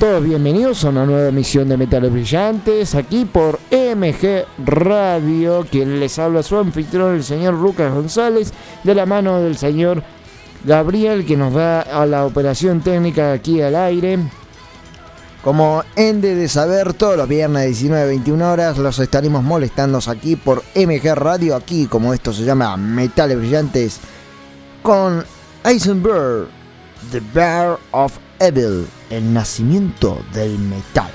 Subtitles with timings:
[0.00, 6.18] Todos bienvenidos a una nueva emisión de Metales Brillantes, aquí por MG Radio, quien les
[6.18, 10.02] habla su anfitrión, el señor Lucas González, de la mano del señor
[10.64, 14.18] Gabriel, que nos da a la operación técnica aquí al aire.
[15.42, 21.14] Como ende de saber, todos los viernes 19-21 horas los estaremos molestando aquí por MG
[21.14, 24.00] Radio, aquí como esto se llama Metales Brillantes,
[24.82, 25.24] con
[25.64, 26.48] Eisenberg,
[27.12, 31.10] The Bear of Evil, el nacimiento del metal.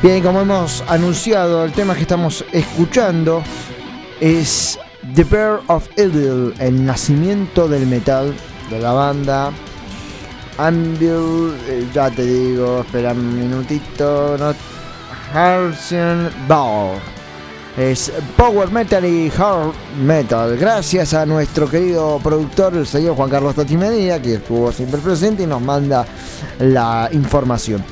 [0.00, 3.42] Bien, como hemos anunciado, el tema que estamos escuchando
[4.20, 4.78] es
[5.12, 8.32] The Bear of Evil, el nacimiento del metal
[8.70, 9.50] de la banda
[10.56, 14.54] Anvil, eh, ya te digo, espera un minutito, no,
[15.34, 16.98] Harrison Ball.
[17.76, 20.56] Es Power Metal y Hard Metal.
[20.56, 25.46] Gracias a nuestro querido productor, el señor Juan Carlos Medina, que estuvo siempre presente y
[25.46, 26.06] nos manda
[26.60, 27.84] la información.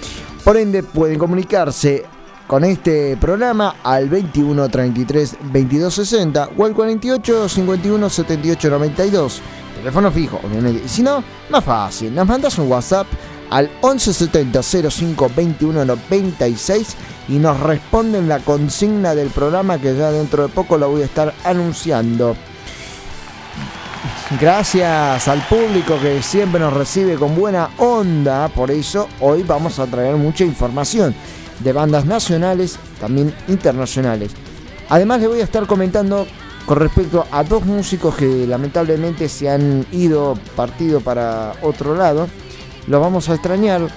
[0.46, 2.04] Por ende, pueden comunicarse
[2.46, 9.40] con este programa al 21 33 22 60 o al 48 51 78 92.
[9.74, 10.86] Teléfono fijo, obviamente.
[10.88, 13.08] Si no, más fácil, nos mandas un WhatsApp
[13.50, 16.96] al 11 70 05 21 96
[17.28, 21.06] y nos responden la consigna del programa que ya dentro de poco lo voy a
[21.06, 22.36] estar anunciando.
[24.40, 28.48] Gracias al público que siempre nos recibe con buena onda.
[28.48, 31.14] Por eso hoy vamos a traer mucha información
[31.60, 34.32] de bandas nacionales, también internacionales.
[34.88, 36.26] Además le voy a estar comentando
[36.66, 42.28] con respecto a dos músicos que lamentablemente se han ido partido para otro lado.
[42.88, 43.88] Los vamos a extrañar,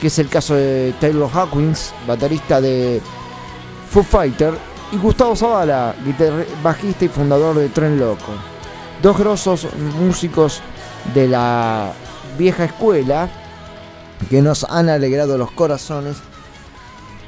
[0.00, 3.00] que es el caso de Taylor Hawkins, baterista de
[3.90, 4.54] Foo Fighter,
[4.90, 5.94] y Gustavo Zavala,
[6.62, 8.32] bajista y fundador de Tren Loco.
[9.02, 9.68] Dos grosos
[10.00, 10.60] músicos
[11.14, 11.92] de la
[12.36, 13.28] vieja escuela
[14.28, 16.16] que nos han alegrado los corazones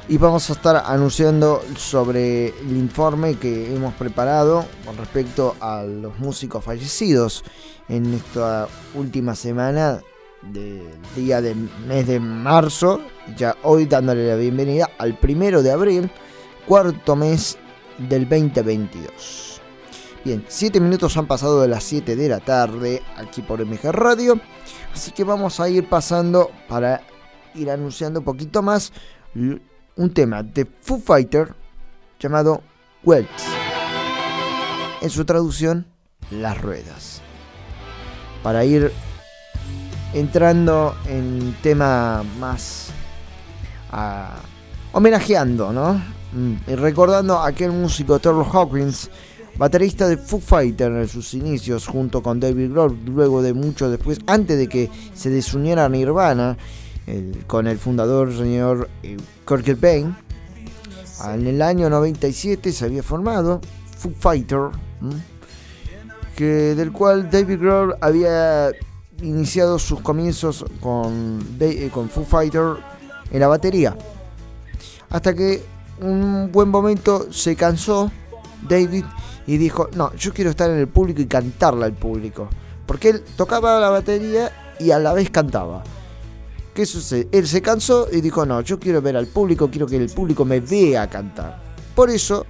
[0.09, 6.19] y vamos a estar anunciando sobre el informe que hemos preparado con respecto a los
[6.19, 7.45] músicos fallecidos
[7.89, 10.01] en esta última semana
[10.43, 13.01] del día del mes de marzo,
[13.37, 16.11] ya hoy dándole la bienvenida al primero de abril,
[16.67, 17.57] cuarto mes
[17.99, 19.50] del 2022.
[20.23, 24.39] Bien, 7 minutos han pasado de las 7 de la tarde aquí por MG Radio,
[24.93, 27.01] así que vamos a ir pasando para
[27.55, 28.93] ir anunciando un poquito más
[29.35, 31.55] un tema de Foo Fighter
[32.19, 32.63] llamado
[33.03, 33.45] Welts.
[35.01, 35.87] En su traducción,
[36.31, 37.23] las ruedas.
[38.43, 38.93] Para ir
[40.13, 42.93] entrando en tema más
[44.93, 45.95] homenajeando, ¿no?
[46.33, 49.11] Mm, y recordando a aquel músico Taylor Hawkins,
[49.57, 54.19] baterista de Foo Fighter en sus inicios, junto con David Grohl, luego de mucho después,
[54.27, 56.57] antes de que se desuniera Nirvana,
[57.47, 60.17] con el fundador señor eh, Kurt Cobain.
[61.25, 63.61] En el año 97 se había formado
[63.99, 64.71] Foo Fighter,
[66.35, 68.71] que, del cual David Grohl había
[69.21, 72.77] iniciado sus comienzos con, eh, con Foo Fighter
[73.31, 73.97] en la batería.
[75.11, 75.63] Hasta que
[76.01, 78.11] un buen momento se cansó
[78.67, 79.05] David
[79.51, 82.49] y dijo, no, yo quiero estar en el público y cantarle al público.
[82.87, 85.83] Porque él tocaba la batería y a la vez cantaba.
[86.73, 87.27] ¿Qué sucede?
[87.33, 90.45] Él se cansó y dijo, no, yo quiero ver al público, quiero que el público
[90.45, 91.61] me vea cantar.
[91.97, 92.47] Por eso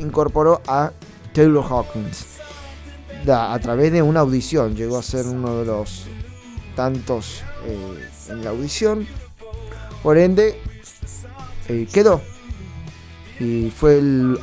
[0.00, 0.90] incorporó a
[1.32, 2.26] Taylor Hawkins.
[3.28, 6.06] a través de una audición, llegó a ser uno de los
[6.74, 9.06] tantos eh, en la audición.
[10.02, 10.60] Por ende,
[11.68, 12.20] eh, quedó.
[13.40, 14.38] Y fue el,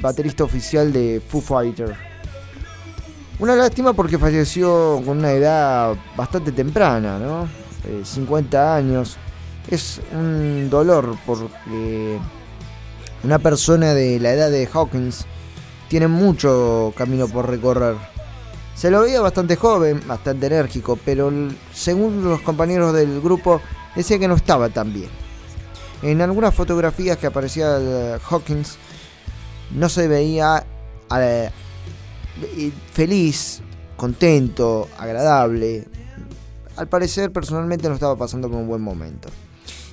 [0.00, 1.94] baterista oficial de Foo Fighter.
[3.38, 7.48] Una lástima porque falleció con una edad bastante temprana, ¿no?
[8.04, 9.16] 50 eh, años.
[9.68, 12.18] Es un dolor porque
[13.22, 15.26] una persona de la edad de Hawkins
[15.88, 17.96] tiene mucho camino por recorrer.
[18.74, 21.30] Se lo veía bastante joven, bastante enérgico, pero
[21.72, 23.60] según los compañeros del grupo
[23.94, 25.10] decía que no estaba tan bien.
[26.02, 28.78] En algunas fotografías que aparecía Hawkins
[29.74, 30.64] no se veía
[31.18, 31.50] eh,
[32.92, 33.60] feliz,
[33.96, 35.86] contento, agradable,
[36.76, 39.28] al parecer personalmente no estaba pasando por un buen momento.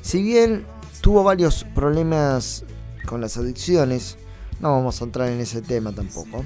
[0.01, 0.65] Si bien
[1.01, 2.63] tuvo varios problemas
[3.05, 4.17] con las adicciones,
[4.61, 6.45] no vamos a entrar en ese tema tampoco.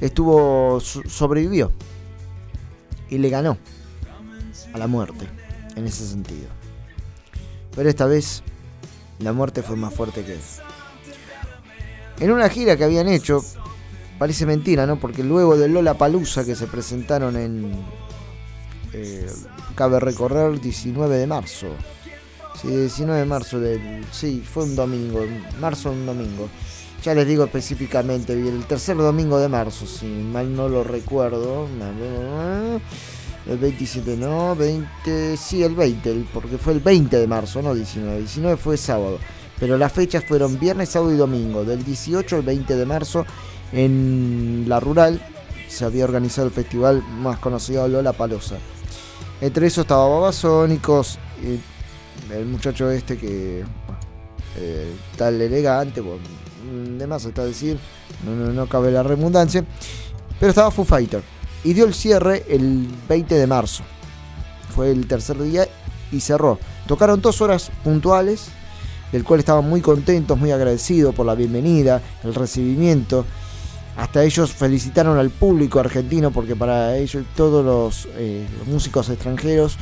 [0.00, 1.72] Estuvo sobrevivió
[3.10, 3.58] y le ganó
[4.72, 5.28] a la muerte
[5.74, 6.55] en ese sentido.
[7.76, 8.42] Pero esta vez
[9.20, 10.40] la muerte fue más fuerte que él.
[12.18, 13.44] En una gira que habían hecho,
[14.18, 14.98] parece mentira, ¿no?
[14.98, 17.72] Porque luego de Lola Palusa que se presentaron en
[18.92, 19.30] eh,
[19.74, 21.66] cabe recorrer 19 de marzo.
[22.60, 24.04] Sí, 19 de marzo del.
[24.10, 25.20] Sí, fue un domingo.
[25.60, 26.48] Marzo un domingo.
[27.02, 31.68] Ya les digo específicamente, el tercer domingo de marzo, si mal no lo recuerdo.
[33.48, 38.18] El 27, no, 20, sí, el 20, porque fue el 20 de marzo, no 19.
[38.18, 39.18] 19 fue sábado.
[39.60, 41.64] Pero las fechas fueron viernes, sábado y domingo.
[41.64, 43.24] Del 18 al 20 de marzo
[43.72, 45.20] en la rural
[45.68, 48.56] se había organizado el festival más conocido Lola Palosa.
[49.40, 51.18] Entre eso estaba Babasónicos,
[52.32, 53.64] el muchacho este que
[54.56, 56.22] eh, tal elegante, bueno,
[56.98, 57.78] de más está decir,
[58.24, 59.64] no, no, cabe la redundancia,
[60.40, 63.82] pero estaba Foo Fighter y dio el cierre el 20 de marzo.
[64.74, 65.66] Fue el tercer día
[66.12, 66.58] y cerró.
[66.86, 68.48] Tocaron dos horas puntuales,
[69.12, 73.24] del cual estaban muy contentos, muy agradecidos por la bienvenida, el recibimiento
[73.96, 79.78] hasta ellos felicitaron al público argentino porque para ellos todos los, eh, músicos extranjeros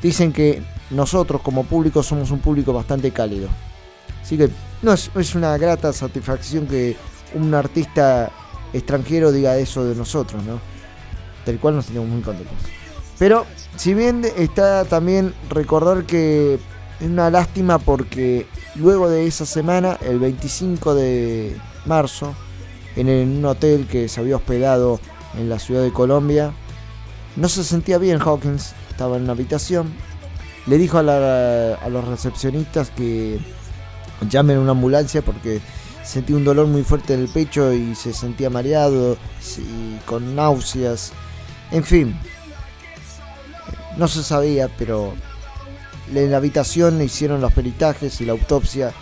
[0.00, 3.48] dicen que nosotros como público somos un público bastante cálido.
[4.22, 4.50] Así que
[4.82, 6.96] no es, una grata satisfacción que
[7.34, 8.30] un artista
[8.72, 10.60] extranjero diga eso de nosotros, ¿no?
[11.46, 12.56] Del cual nos sentimos muy contentos.
[13.18, 16.58] Pero si bien está también recordar que
[17.00, 22.34] es una lástima porque luego de esa semana, el 25 de marzo,
[22.96, 25.00] en un hotel que se había hospedado
[25.38, 26.52] en la ciudad de Colombia.
[27.36, 29.92] No se sentía bien Hawkins, estaba en una habitación.
[30.66, 33.38] Le dijo a, los recepcionistas que
[34.28, 35.60] llamen una ambulancia porque
[36.02, 39.16] sentía un dolor muy fuerte en el pecho y se sentía mareado
[39.58, 41.12] y con náuseas.
[41.70, 42.16] En fin,
[43.96, 45.14] no se sabía, pero
[46.14, 48.92] en la habitación hicieron los peritajes y la autopsia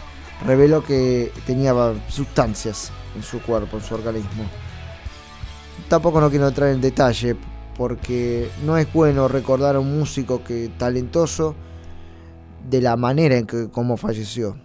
[0.46, 1.74] reveló que tenía
[2.08, 4.44] sustancias en su cuerpo, en su organismo.
[5.88, 7.36] Tampoco no quiero entrar en detalle
[7.76, 11.54] porque no es bueno recordar a un músico que talentoso
[12.68, 14.56] de la manera en que como falleció.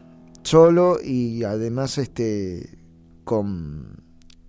[0.43, 2.77] Solo y además este
[3.25, 4.01] con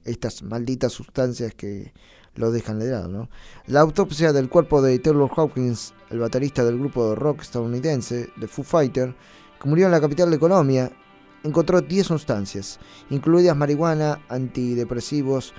[0.05, 1.93] estas malditas sustancias que
[2.35, 3.29] lo dejan de lado.
[3.67, 8.49] La autopsia del cuerpo de Taylor Hawkins, el baterista del grupo de rock estadounidense The
[8.49, 9.15] Foo Fighter,
[9.61, 10.91] que murió en la capital de Colombia,
[11.43, 12.79] encontró 10 sustancias,
[13.11, 15.55] incluidas marihuana, antidepresivos,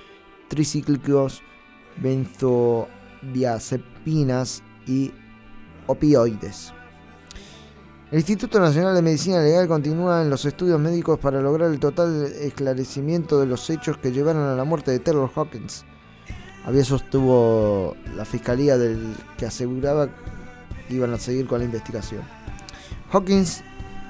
[0.48, 1.42] tricíclicos,
[2.00, 5.12] benzodiazepinas y
[5.86, 6.72] opioides.
[8.10, 12.24] El Instituto Nacional de Medicina Legal continúa en los estudios médicos para lograr el total
[12.24, 15.86] esclarecimiento de los hechos que llevaron a la muerte de Taylor Hawkins.
[16.64, 20.08] Había sostuvo la fiscalía del que aseguraba
[20.86, 22.22] que iban a seguir con la investigación.
[23.10, 23.62] Hawkins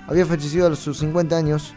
[0.06, 1.74] había fallecido a sus 50 años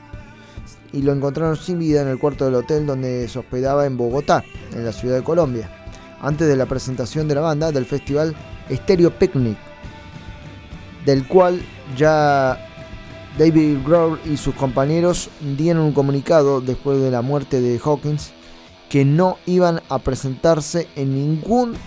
[0.91, 4.43] y lo encontraron sin vida en el cuarto del hotel donde se hospedaba en Bogotá,
[4.73, 5.69] en la ciudad de Colombia,
[6.21, 8.35] antes de la presentación de la banda del festival
[8.69, 9.57] Stereo Picnic,
[11.05, 11.61] del cual
[11.97, 12.57] ya
[13.37, 18.31] David Grohl y sus compañeros dieron un comunicado después de la muerte de Hawkins
[18.95, 21.77] que no iban a presentarse en ninguna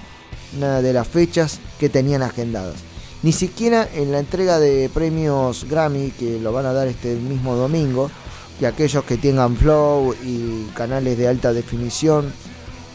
[0.82, 2.74] de las fechas que tenían agendadas.
[3.22, 7.56] Ni siquiera en la entrega de premios Grammy que lo van a dar este mismo
[7.56, 8.10] domingo.
[8.60, 12.30] Y aquellos que tengan Flow y canales de alta definición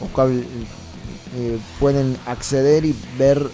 [0.02, 3.50] eh, pueden acceder y ver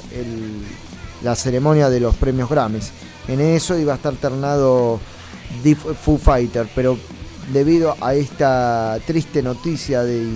[1.24, 2.92] la ceremonia de los premios Grammys.
[3.30, 5.00] En eso iba a estar ternado
[6.04, 6.98] Foo Fighter, pero
[7.54, 10.28] debido a esta triste noticia de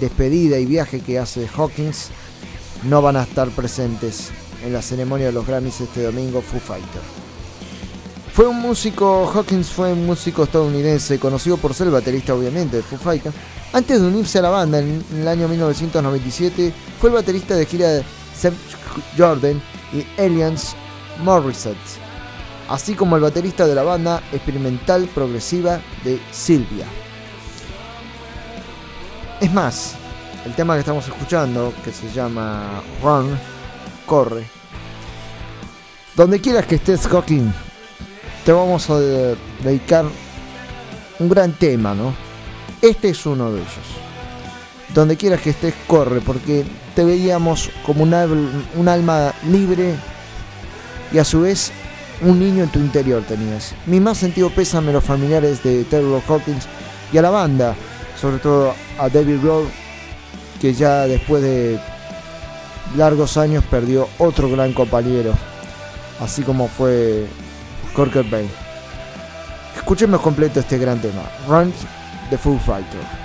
[0.00, 2.08] despedida y viaje que hace Hawkins,
[2.84, 4.30] no van a estar presentes
[4.64, 7.02] en la ceremonia de los Grammys este domingo Foo Fighter.
[8.32, 12.82] Fue un músico, Hawkins fue un músico estadounidense, conocido por ser el baterista obviamente de
[12.82, 13.32] Foo Fighter.
[13.72, 17.88] Antes de unirse a la banda en, el año 1997, fue el baterista de gira
[17.88, 18.04] de
[18.36, 18.54] Sam
[19.16, 20.74] Jordan y Aliens
[21.22, 22.03] Morissette
[22.68, 26.86] así como el baterista de la banda experimental progresiva de Silvia.
[29.40, 29.94] Es más,
[30.46, 33.38] el tema que estamos escuchando, que se llama Run,
[34.06, 34.44] corre.
[36.16, 37.52] Donde quieras que estés, Hawking,
[38.44, 40.04] te vamos a dedicar
[41.18, 42.14] un gran tema, ¿no?
[42.80, 43.70] Este es uno de ellos.
[44.94, 49.94] Donde quieras que estés, corre, porque te veíamos como un, un alma libre
[51.12, 51.72] y a su vez
[52.22, 53.74] un niño en tu interior tenías.
[53.86, 56.66] Mi más sentido pésame a los familiares de Taylor Hawkins
[57.12, 57.74] y a la banda,
[58.20, 59.68] sobre todo a David Grohl,
[60.60, 61.78] que ya después de
[62.96, 65.32] largos años perdió otro gran compañero,
[66.20, 67.26] así como fue
[67.94, 68.48] Corker Bay.
[69.76, 71.72] Escuchemos completo este gran tema, Run
[72.30, 73.23] the Full Fighter.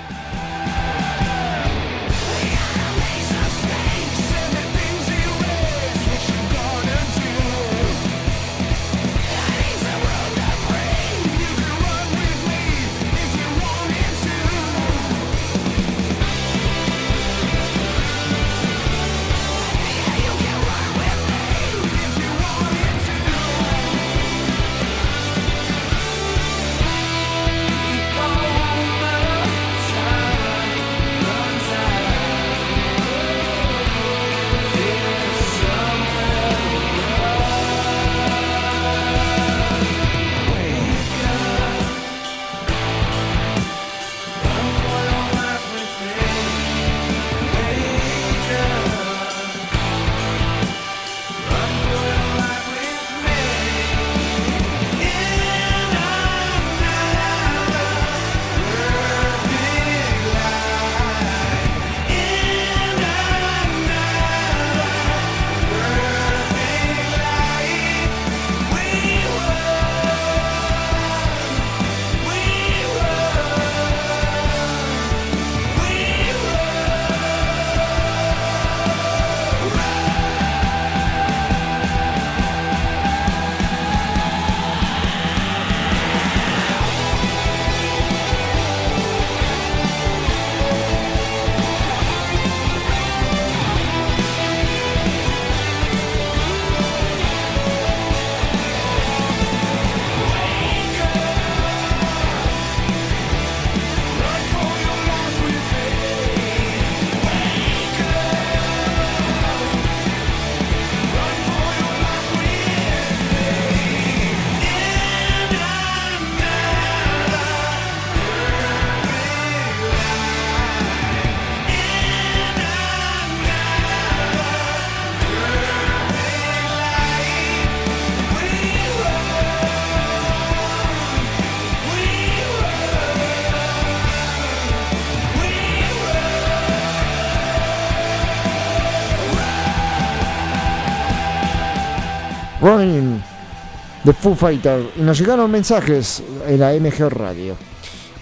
[144.10, 144.90] De Foo Fighter.
[144.96, 147.54] Y nos llegaron mensajes en la MG Radio.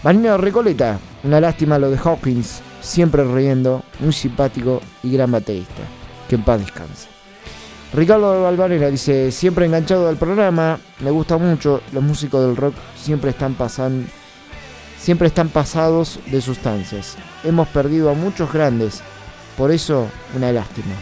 [0.02, 5.82] Vanina Recoleta, una lástima lo de Hawkins, siempre riendo, muy simpático y gran baterista.
[6.28, 7.08] Que en paz descanse.
[7.94, 13.30] Ricardo Valvanera dice, siempre enganchado al programa, me gusta mucho, los músicos del rock siempre
[13.30, 14.06] están pasando
[14.98, 17.16] siempre están pasados de sustancias.
[17.44, 19.00] Hemos perdido a muchos grandes,
[19.56, 20.92] por eso una lástima.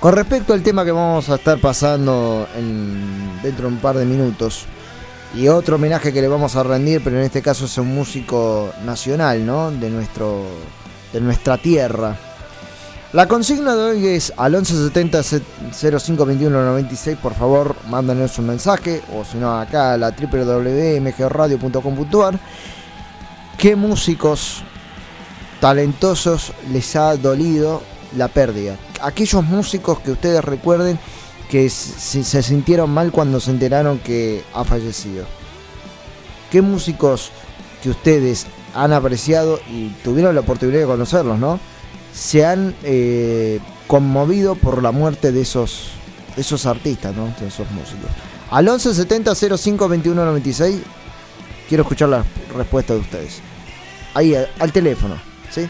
[0.00, 2.46] Con respecto al tema que vamos a estar pasando
[3.42, 4.66] dentro de un par de minutos,
[5.34, 8.72] y otro homenaje que le vamos a rendir, pero en este caso es un músico
[8.84, 9.70] nacional, ¿no?
[9.70, 10.46] De, nuestro,
[11.12, 12.16] de nuestra tierra.
[13.12, 15.22] La consigna de hoy es al 1170
[15.72, 22.38] 052196, por favor, mándanos un mensaje, o si no, acá a la www.mgradio.com.ar.
[23.56, 24.62] ¿Qué músicos
[25.60, 27.82] talentosos les ha dolido
[28.16, 28.76] la pérdida?
[29.00, 30.98] Aquellos músicos que ustedes recuerden
[31.50, 35.24] que se sintieron mal cuando se enteraron que ha fallecido.
[36.50, 37.30] ¿Qué músicos
[37.82, 41.58] que ustedes han apreciado y tuvieron la oportunidad de conocerlos, ¿no?
[42.18, 45.90] se han eh, conmovido por la muerte de esos,
[46.36, 47.32] esos artistas, ¿no?
[47.38, 48.10] de esos músicos.
[48.50, 50.80] Al 1170 05 21 96
[51.68, 52.24] quiero escuchar la
[52.56, 53.40] respuesta de ustedes.
[54.14, 55.16] Ahí, al, teléfono,
[55.50, 55.68] ¿sí?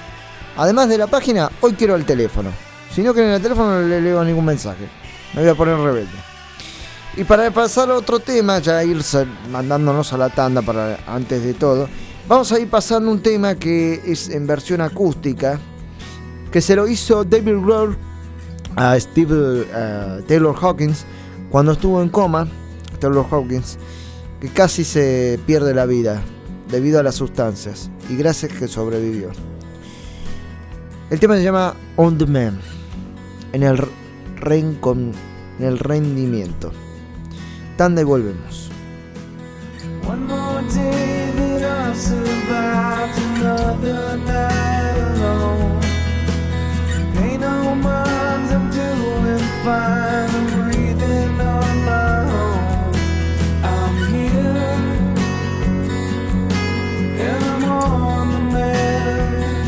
[0.57, 2.51] Además de la página, hoy quiero el teléfono.
[2.99, 4.89] Si no quieren el teléfono, no le leo ningún mensaje.
[5.33, 6.19] Me voy a poner rebelde.
[7.17, 9.01] Y para pasar a otro tema, ya ir
[9.53, 11.89] mandándonos a la tanda para antes de todo,
[12.27, 15.61] vamos a ir pasando un tema que es en versión acústica
[16.51, 17.97] que se lo hizo David Grohl
[18.75, 21.05] a Steve eh, Taylor Hawkins
[21.51, 22.49] cuando estuvo en coma.
[22.99, 23.79] Taylor Hawkins,
[24.41, 26.21] que casi se pierde la vida
[26.69, 29.31] debido a las sustancias y gracias que sobrevivió.
[31.11, 32.59] El tema se llama On the Man,
[33.63, 33.89] en el,
[35.59, 36.73] en el rendimiento.
[37.77, 38.71] Tan devolvemos.
[49.69, 50.31] fine.
[50.39, 52.95] I'm breathing on my own.
[53.75, 54.69] I'm here,
[57.27, 59.68] and I'm on the mend.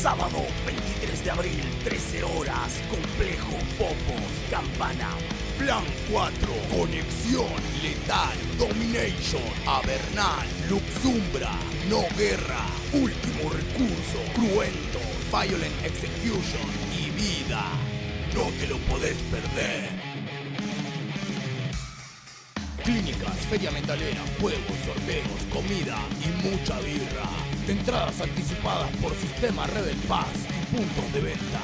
[0.00, 5.10] Sábado 23 de abril, 13 horas, Complejo Popos, Campana.
[5.58, 11.52] Plan 4, Conexión, Letal, Domination, Avernal, Luxumbra,
[11.90, 17.62] No Guerra, Último Recurso, Cruento, Violent Execution y Vida.
[18.34, 20.09] No te lo podés perder.
[22.90, 27.22] Clínicas, feria metalera, juegos, sorteos, comida y mucha birra.
[27.68, 31.60] Entradas anticipadas por Sistema Red del Paz y puntos de venta.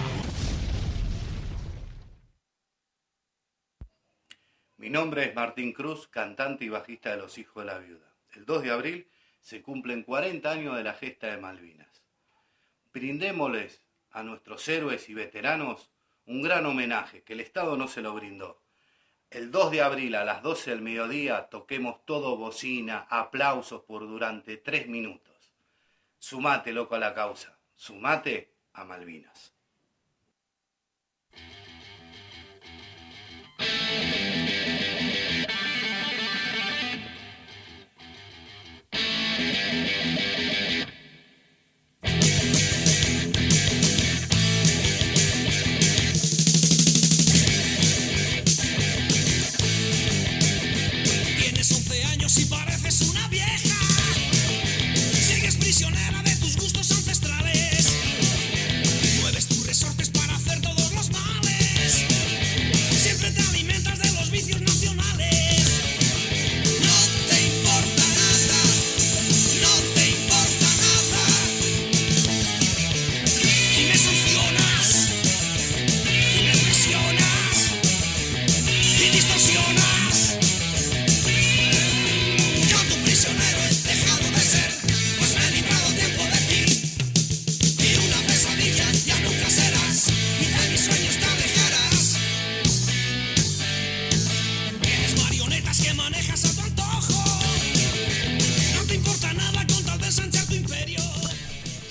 [4.76, 8.14] Mi nombre es Martín Cruz, cantante y bajista de Los Hijos de la Viuda.
[8.36, 9.08] El 2 de abril
[9.40, 12.04] se cumplen 40 años de la gesta de Malvinas.
[12.92, 15.90] Brindémosles a nuestros héroes y veteranos
[16.26, 18.65] un gran homenaje que el Estado no se lo brindó.
[19.30, 24.56] El 2 de abril a las 12 del mediodía toquemos todo bocina, aplausos por durante
[24.56, 25.34] tres minutos.
[26.18, 27.58] Sumate, loco, a la causa.
[27.74, 29.55] Sumate a Malvinas.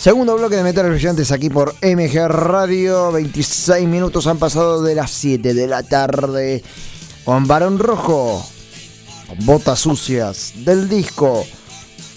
[0.05, 3.11] Segundo bloque de Metal Brillantes aquí por MG Radio.
[3.11, 6.61] 26 minutos han pasado de las 7 de la tarde.
[7.23, 8.45] Con Barón Rojo.
[9.45, 10.53] Botas sucias.
[10.57, 11.43] Del disco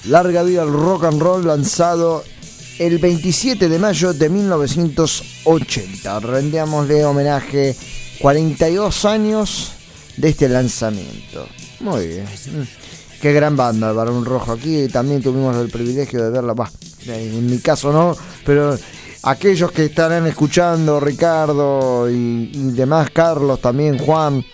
[0.05, 2.24] Larga Vida al Rock and Roll lanzado
[2.79, 6.20] el 27 de mayo de 1980.
[6.20, 7.74] Rendíamosle homenaje
[8.20, 9.72] 42 años
[10.18, 11.48] de este lanzamiento.
[11.81, 12.24] Muy bien.
[12.24, 12.64] Mm.
[13.22, 14.53] Qué gran banda, el Barón Rojo.
[14.53, 16.53] Aquí también tuvimos el privilegio de verla.
[16.53, 16.70] Bah,
[17.09, 18.77] en mi caso no, pero
[19.23, 24.44] aquellos que estarán escuchando, Ricardo y, demás, Carlos también, Juan,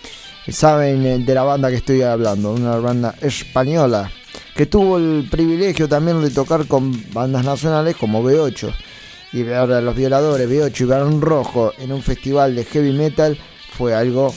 [0.47, 2.51] saben eh, de la banda que estoy hablando.
[2.51, 4.11] Una banda española
[4.55, 8.73] que tuvo el privilegio también de tocar con bandas nacionales como B8
[9.33, 13.37] y ver a los violadores B8 y Barón Rojo en un festival de heavy metal
[13.77, 14.33] fue algo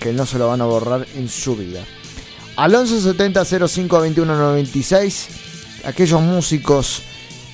[0.00, 1.82] que no se lo van a borrar en su vida.
[2.56, 5.28] Al 1170 05 21 96,
[5.84, 7.02] aquellos músicos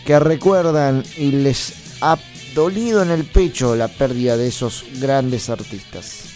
[0.09, 2.17] que recuerdan y les ha
[2.55, 6.31] dolido en el pecho la pérdida de esos grandes artistas.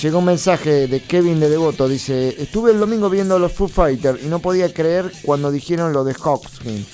[0.00, 1.88] llegó un mensaje de Kevin de Devoto.
[1.88, 5.92] Dice: Estuve el domingo viendo a los Foo Fighters y no podía creer cuando dijeron
[5.92, 6.86] lo de Hawkskin.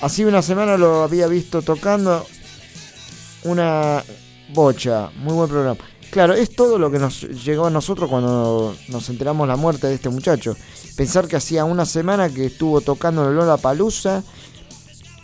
[0.00, 2.24] Así una semana lo había visto tocando
[3.42, 4.04] una
[4.54, 5.10] bocha.
[5.16, 5.80] Muy buen programa.
[6.12, 9.94] Claro, es todo lo que nos llegó a nosotros cuando nos enteramos la muerte de
[9.94, 10.56] este muchacho.
[10.96, 14.22] Pensar que hacía una semana que estuvo tocando en Lola Palusa.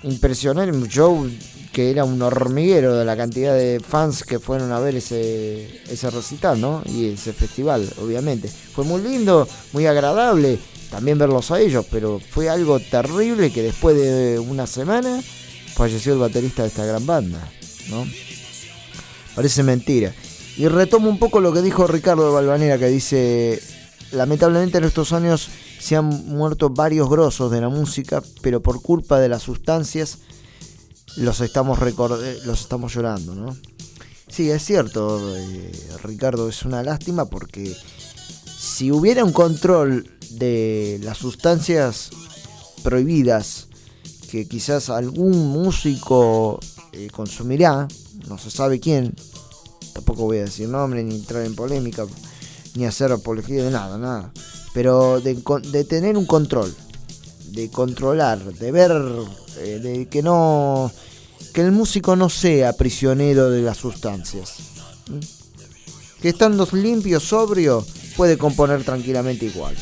[0.07, 1.29] Impresionante, un show
[1.73, 6.11] que era un hormiguero de la cantidad de fans que fueron a ver ese, ese
[6.11, 6.83] recital, ¿no?
[6.87, 8.49] Y ese festival, obviamente.
[8.49, 10.59] Fue muy lindo, muy agradable
[10.90, 15.21] también verlos a ellos, pero fue algo terrible que después de una semana
[15.75, 17.51] falleció el baterista de esta gran banda,
[17.90, 18.07] ¿no?
[19.35, 20.14] Parece mentira.
[20.57, 23.61] Y retomo un poco lo que dijo Ricardo Balvanera, que dice,
[24.12, 29.19] lamentablemente en estos años se han muerto varios grosos de la música, pero por culpa
[29.19, 30.19] de las sustancias
[31.17, 33.57] los estamos, los estamos llorando, ¿no?
[34.29, 37.75] Sí, es cierto, eh, Ricardo, es una lástima porque
[38.59, 42.11] si hubiera un control de las sustancias
[42.83, 43.69] prohibidas
[44.31, 46.59] que quizás algún músico
[46.93, 47.87] eh, consumirá,
[48.29, 49.15] no se sabe quién,
[49.95, 52.05] tampoco voy a decir nombre ni entrar en polémica
[52.75, 54.33] ni hacer apología de nada, nada,
[54.77, 56.71] pero de, de tener un control,
[57.47, 58.93] de controlar, de ver,
[59.61, 60.93] eh, de que no,
[61.55, 64.57] que el músico no sea prisionero de las sustancias,
[66.21, 67.87] que estando limpio, sobrio,
[68.19, 69.75] puede componer tranquilamente igual.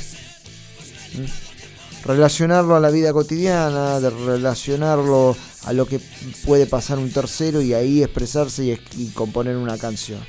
[2.04, 5.98] Relacionarlo a la vida cotidiana, de relacionarlo a lo que
[6.44, 10.20] puede pasar un tercero y ahí expresarse y, componer una canción,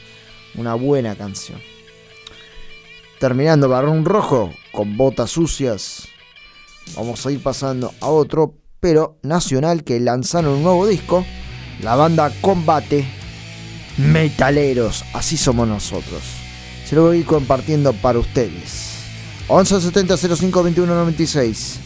[0.56, 1.75] una buena canción.
[3.20, 6.08] Terminando Barrón Rojo con botas sucias.
[6.96, 11.26] Vamos a ir pasando a otro, pero nacional, que lanzaron un nuevo disco.
[11.82, 13.06] La banda Combate
[13.98, 15.04] Metaleros.
[15.14, 16.22] Así somos nosotros.
[16.86, 18.96] Se lo voy a ir compartiendo para ustedes.
[19.50, 21.80] 1170 05 21 96.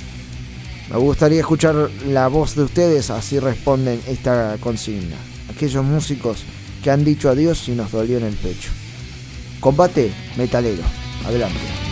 [0.92, 1.76] Me gustaría escuchar
[2.08, 5.18] la voz de ustedes, así responden esta consigna.
[5.54, 6.44] Aquellos músicos
[6.84, 8.72] que han dicho adiós y nos dolió en el pecho.
[9.60, 10.84] Combate metalero.
[11.26, 11.89] Adelante.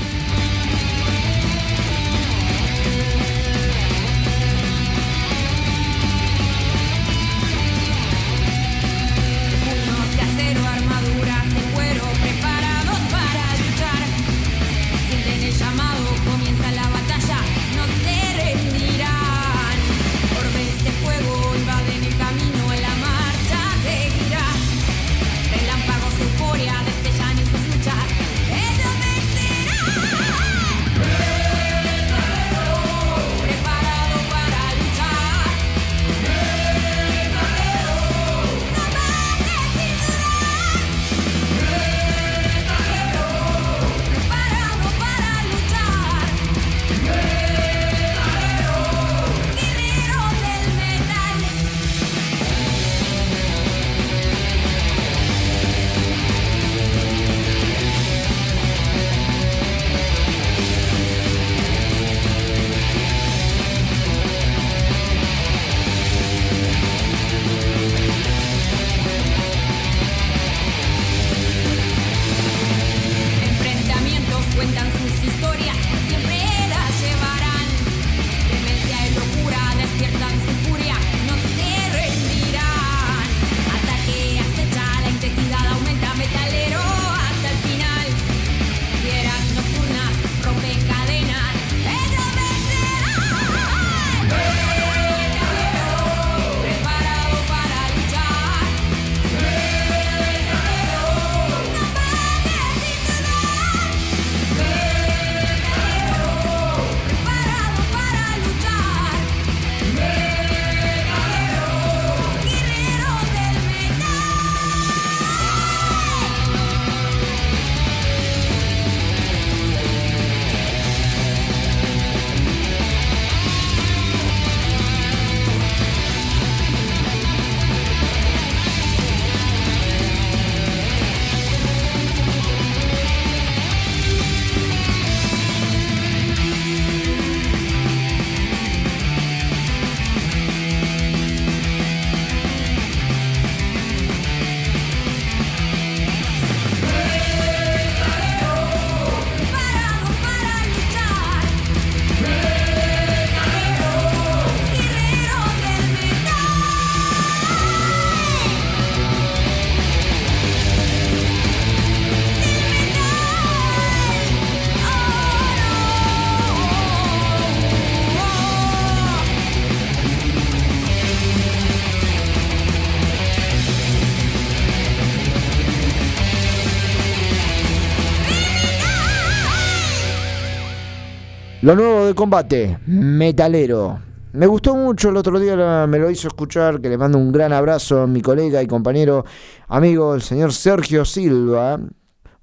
[181.67, 183.99] Lo nuevo de combate, metalero.
[184.32, 187.51] Me gustó mucho, el otro día me lo hizo escuchar, que le mando un gran
[187.51, 189.25] abrazo a mi colega y compañero,
[189.67, 191.77] amigo, el señor Sergio Silva,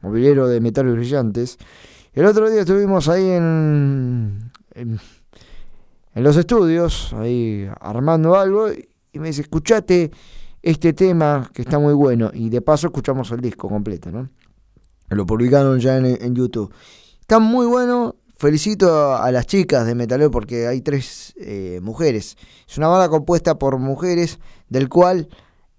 [0.02, 1.56] movilero de Metales Brillantes.
[2.12, 5.00] El otro día estuvimos ahí en, en,
[6.16, 10.10] los estudios, ahí armando algo, y me dice, escuchate
[10.60, 14.28] este tema que está muy bueno, y de paso escuchamos el disco completo, ¿no?
[15.08, 16.70] Lo publicaron ya en YouTube.
[17.22, 18.16] Está muy bueno.
[18.44, 22.36] Felicito a, las chicas de Metalero porque hay tres eh, mujeres.
[22.68, 25.30] Es una banda compuesta por mujeres, del cual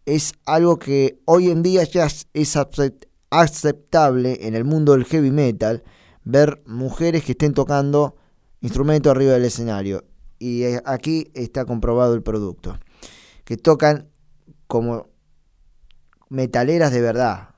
[0.07, 5.05] es algo que hoy en día ya es, es acep- aceptable en el mundo del
[5.05, 5.83] heavy metal
[6.23, 8.15] ver mujeres que estén tocando
[8.61, 10.03] instrumentos arriba del escenario.
[10.39, 12.79] Y eh, aquí está comprobado el producto.
[13.43, 14.09] Que tocan
[14.65, 15.09] como
[16.29, 17.49] metaleras de verdad.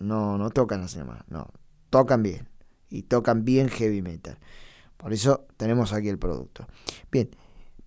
[0.00, 1.46] No, no tocan así nomás, no.
[1.90, 2.48] Tocan bien.
[2.90, 4.38] Y tocan bien heavy metal.
[4.96, 6.66] Por eso tenemos aquí el producto.
[7.10, 7.30] Bien,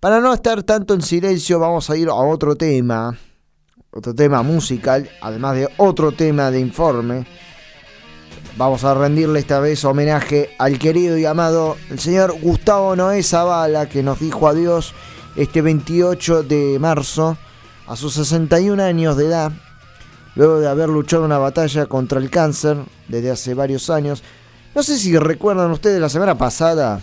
[0.00, 3.16] para no estar tanto en silencio, vamos a ir a otro tema.
[3.90, 7.26] Otro tema musical, además de otro tema de informe.
[8.56, 13.88] Vamos a rendirle esta vez homenaje al querido y amado el señor Gustavo Noé Zavala,
[13.88, 14.94] que nos dijo adiós
[15.36, 17.36] este 28 de marzo,
[17.86, 19.52] a sus 61 años de edad
[20.34, 24.22] luego de haber luchado una batalla contra el cáncer desde hace varios años.
[24.74, 27.00] No sé si recuerdan ustedes, la semana pasada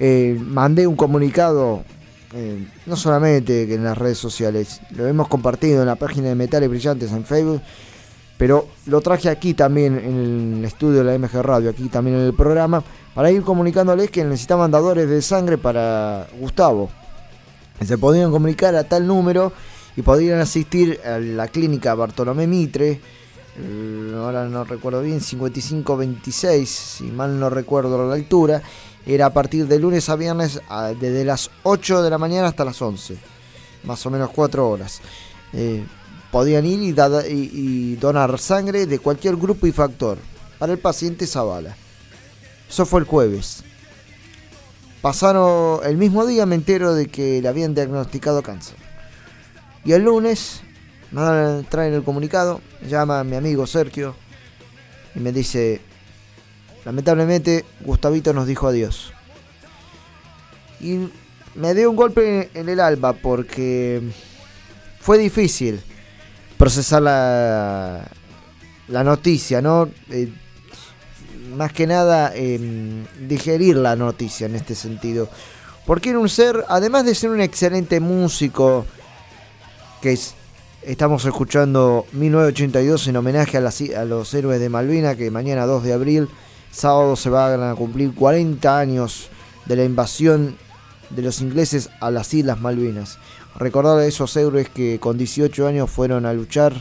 [0.00, 1.84] eh, mandé un comunicado,
[2.32, 6.70] eh, no solamente en las redes sociales, lo hemos compartido en la página de Metales
[6.70, 7.60] Brillantes en Facebook,
[8.38, 12.22] pero lo traje aquí también en el estudio de la MG Radio, aquí también en
[12.22, 12.82] el programa,
[13.14, 16.88] para ir comunicándoles que necesitaban dadores de sangre para Gustavo.
[17.84, 19.52] Se podían comunicar a tal número
[19.94, 23.00] y podían asistir a la clínica Bartolomé Mitre,
[23.58, 28.62] eh, ahora no recuerdo bien, 5526, si mal no recuerdo la altura,
[29.06, 30.60] era a partir de lunes a viernes
[31.00, 33.16] desde las 8 de la mañana hasta las 11,
[33.84, 35.00] más o menos 4 horas.
[35.52, 35.84] Eh,
[36.30, 36.90] podían ir y-
[37.52, 40.18] y donar sangre de cualquier grupo y factor
[40.58, 41.76] para el paciente Zavala.
[42.68, 43.62] Eso fue el jueves.
[45.00, 48.76] Pasaron el mismo día me entero de que le habían diagnosticado cáncer.
[49.84, 50.62] Y el lunes
[51.10, 54.14] me dan- traen el comunicado, llama mi amigo Sergio
[55.14, 55.80] y me dice,
[56.84, 59.12] lamentablemente Gustavito nos dijo adiós.
[60.80, 61.08] Y
[61.54, 64.02] me dio un golpe en el alma porque
[65.00, 65.80] fue difícil
[66.58, 68.06] procesar la,
[68.88, 69.88] la noticia, ¿no?
[70.10, 70.28] Eh,
[71.56, 72.58] más que nada eh,
[73.26, 75.30] digerir la noticia en este sentido.
[75.86, 78.84] Porque era un ser, además de ser un excelente músico,
[80.02, 80.34] que es,
[80.86, 85.92] estamos escuchando 1982 en homenaje a, las- los héroes de Malvina, que mañana 2 de
[85.92, 86.28] abril,
[86.70, 89.28] sábado se van a cumplir 40 años
[89.66, 90.56] de la invasión
[91.10, 93.18] de los ingleses a las Islas Malvinas.
[93.56, 96.74] Recordar a esos héroes que con 18 años fueron a luchar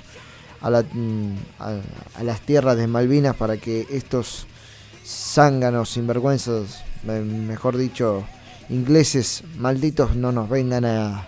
[0.93, 1.80] mm, a-
[2.20, 4.45] a las tierras de Malvinas para que estos
[5.06, 8.24] zánganos, sinvergüenzas, me- mejor dicho,
[8.70, 11.28] ingleses malditos no nos vengan a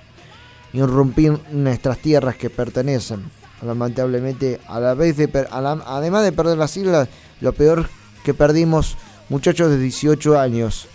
[0.77, 3.29] irrumpir nuestras tierras que pertenecen.
[3.61, 7.09] Lamentablemente, a la vez de además de perder las islas,
[7.41, 7.89] lo peor
[8.23, 8.97] que perdimos
[9.29, 10.87] muchachos de 18 años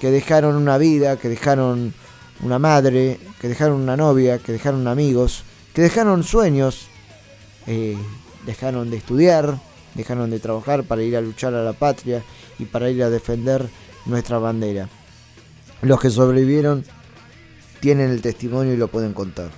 [0.00, 1.94] que dejaron una vida, que dejaron
[2.42, 6.88] una madre, que dejaron una novia, que dejaron amigos, que dejaron sueños,
[7.66, 7.96] eh,
[8.44, 9.60] dejaron de estudiar,
[9.94, 12.22] dejaron de trabajar para ir a luchar a la patria
[12.58, 13.68] y para ir a defender
[14.04, 14.88] nuestra bandera.
[15.82, 16.84] Los que sobrevivieron
[17.82, 19.50] tienen el testimonio y lo pueden contar.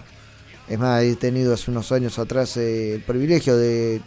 [0.66, 4.00] Es más, he tenido hace unos años atrás eh, el privilegio de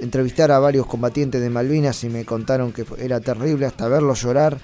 [0.00, 4.58] entrevistar a varios combatientes de Malvinas y me contaron que era terrible hasta verlos llorar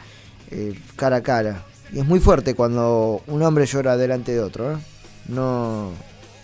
[0.51, 1.65] eh, cara a cara.
[1.93, 4.73] Y es muy fuerte cuando un hombre llora delante de otro.
[4.73, 4.77] ¿eh?
[5.29, 5.93] No,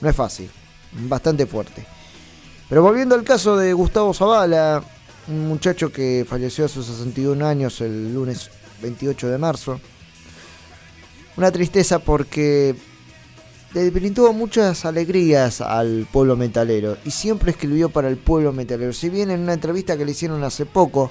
[0.00, 0.48] no es fácil,
[0.92, 1.84] bastante fuerte.
[2.68, 4.80] Pero volviendo al caso de Gustavo Zavala,
[5.26, 8.48] un muchacho que falleció a sus 61 años el lunes
[8.80, 9.80] 28 de marzo.
[11.36, 12.74] Una tristeza porque
[13.74, 18.92] le brindó muchas alegrías al pueblo metalero y siempre escribió para el pueblo metalero.
[18.92, 21.10] Si bien en una entrevista que le hicieron hace poco,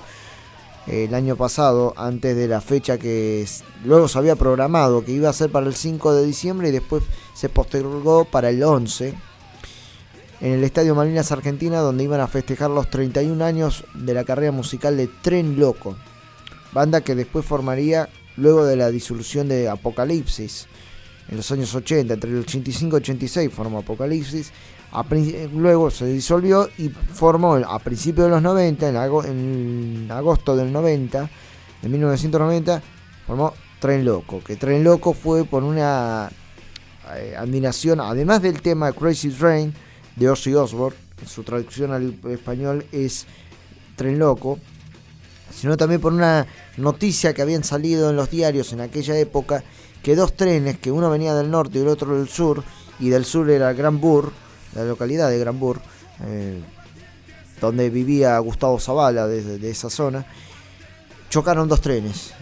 [0.85, 3.47] eh, el año pasado, antes de la fecha que
[3.83, 7.03] luego se había programado, que iba a ser para el 5 de diciembre y después
[7.33, 9.15] se postergó para el 11,
[10.41, 14.51] en el Estadio Malvinas Argentina, donde iban a festejar los 31 años de la carrera
[14.51, 15.95] musical de Tren Loco,
[16.73, 20.67] banda que después formaría luego de la disolución de Apocalipsis.
[21.29, 24.51] En los años 80, entre el 85 y 86 formó Apocalipsis,
[25.11, 30.55] eh, luego se disolvió y formó a principios de los 90, en, ago- en agosto
[30.57, 31.29] del 90,
[31.81, 32.81] de 1990,
[33.25, 36.29] formó Tren Loco, que Tren Loco fue por una
[37.15, 39.73] eh, admiración, además del tema Crazy Train
[40.17, 43.25] de Ozzy Osbourne, su traducción al español es
[43.95, 44.59] Tren Loco,
[45.53, 46.47] sino también por una
[46.77, 49.63] noticia que habían salido en los diarios en aquella época,
[50.01, 52.63] que dos trenes, que uno venía del norte y el otro del sur,
[52.99, 54.31] y del sur era Gran Bur,
[54.75, 55.79] la localidad de Gran Bur,
[56.25, 56.59] eh,
[57.59, 60.25] donde vivía Gustavo Zavala desde de esa zona,
[61.29, 62.33] chocaron dos trenes.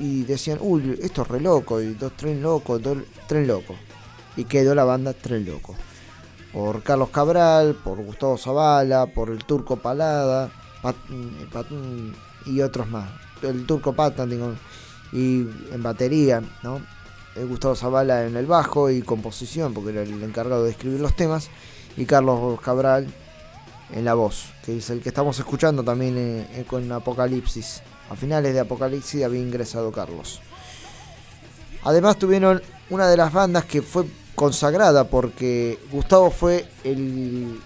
[0.00, 2.98] Y decían, uy, esto es re loco, y dos tren loco, dos,
[3.28, 3.76] tren loco.
[4.36, 5.74] Y quedó la banda Tren Loco.
[6.52, 10.50] Por Carlos Cabral, por Gustavo Zavala, por el Turco Palada,
[10.82, 10.96] Pat-
[11.52, 11.66] Pat-
[12.46, 13.08] y otros más.
[13.42, 14.52] El Turco Patan, digo,
[15.12, 16.80] y en batería, ¿no?
[17.36, 21.14] Eh, Gustavo Zavala en el bajo y composición, porque era el encargado de escribir los
[21.14, 21.48] temas,
[21.96, 23.06] y Carlos Cabral
[23.92, 27.82] en la voz, que es el que estamos escuchando también eh, eh, con Apocalipsis.
[28.10, 30.40] A finales de Apocalipsis había ingresado Carlos.
[31.82, 32.60] Además tuvieron
[32.90, 34.04] una de las bandas que fue
[34.34, 37.58] consagrada porque Gustavo fue el,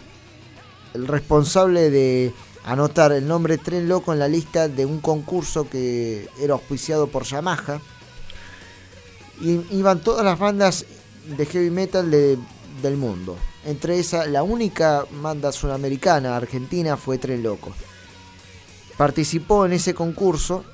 [0.93, 2.33] el responsable de
[2.65, 7.25] anotar el nombre Tren Loco en la lista de un concurso que era auspiciado por
[7.25, 7.81] Yamaha.
[9.41, 10.87] Y iban todas las bandas
[11.37, 12.39] de heavy metal de-
[12.83, 13.37] del mundo.
[13.65, 17.73] Entre esas, la única banda sudamericana, argentina, fue Tren Loco.
[18.97, 20.65] Participó en ese concurso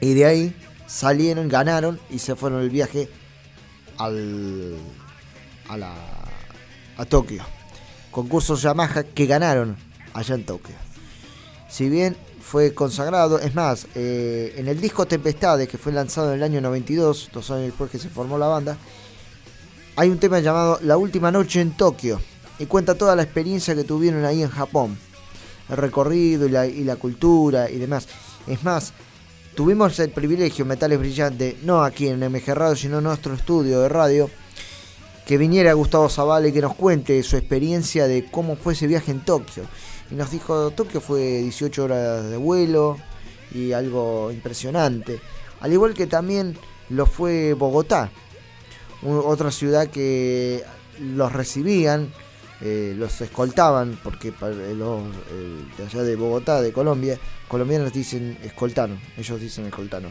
[0.00, 3.08] y de ahí salieron, ganaron y se fueron el viaje
[3.98, 4.76] al,
[5.68, 5.94] a, la,
[6.96, 7.42] a Tokio.
[8.10, 9.76] Concurso Yamaha que ganaron
[10.12, 10.76] allá en Tokio.
[11.74, 16.36] Si bien fue consagrado, es más, eh, en el disco Tempestades, que fue lanzado en
[16.36, 18.76] el año 92, dos años después que se formó la banda,
[19.96, 22.20] hay un tema llamado La Última Noche en Tokio
[22.60, 24.96] y cuenta toda la experiencia que tuvieron ahí en Japón,
[25.68, 28.06] el recorrido y la, cultura y demás.
[28.46, 28.92] Es más,
[29.56, 33.88] tuvimos el privilegio, Metales Brillantes, no aquí en MG Radio, sino en nuestro estudio de
[33.88, 34.30] radio,
[35.26, 39.10] que viniera Gustavo Zavala y que nos cuente su experiencia de cómo fue ese viaje
[39.10, 39.64] en Tokio.
[40.10, 42.98] Y nos dijo, Tokio fue 18 horas de vuelo
[43.52, 45.20] y algo impresionante.
[45.60, 46.56] Al igual que también
[46.90, 48.10] lo fue Bogotá,
[49.02, 50.62] otra ciudad que
[51.00, 52.12] los recibían,
[52.60, 58.98] eh, los escoltaban, porque eh, eh, de allá de Bogotá, de Colombia, colombianos dicen escoltano,
[59.16, 60.10] ellos dicen escoltano.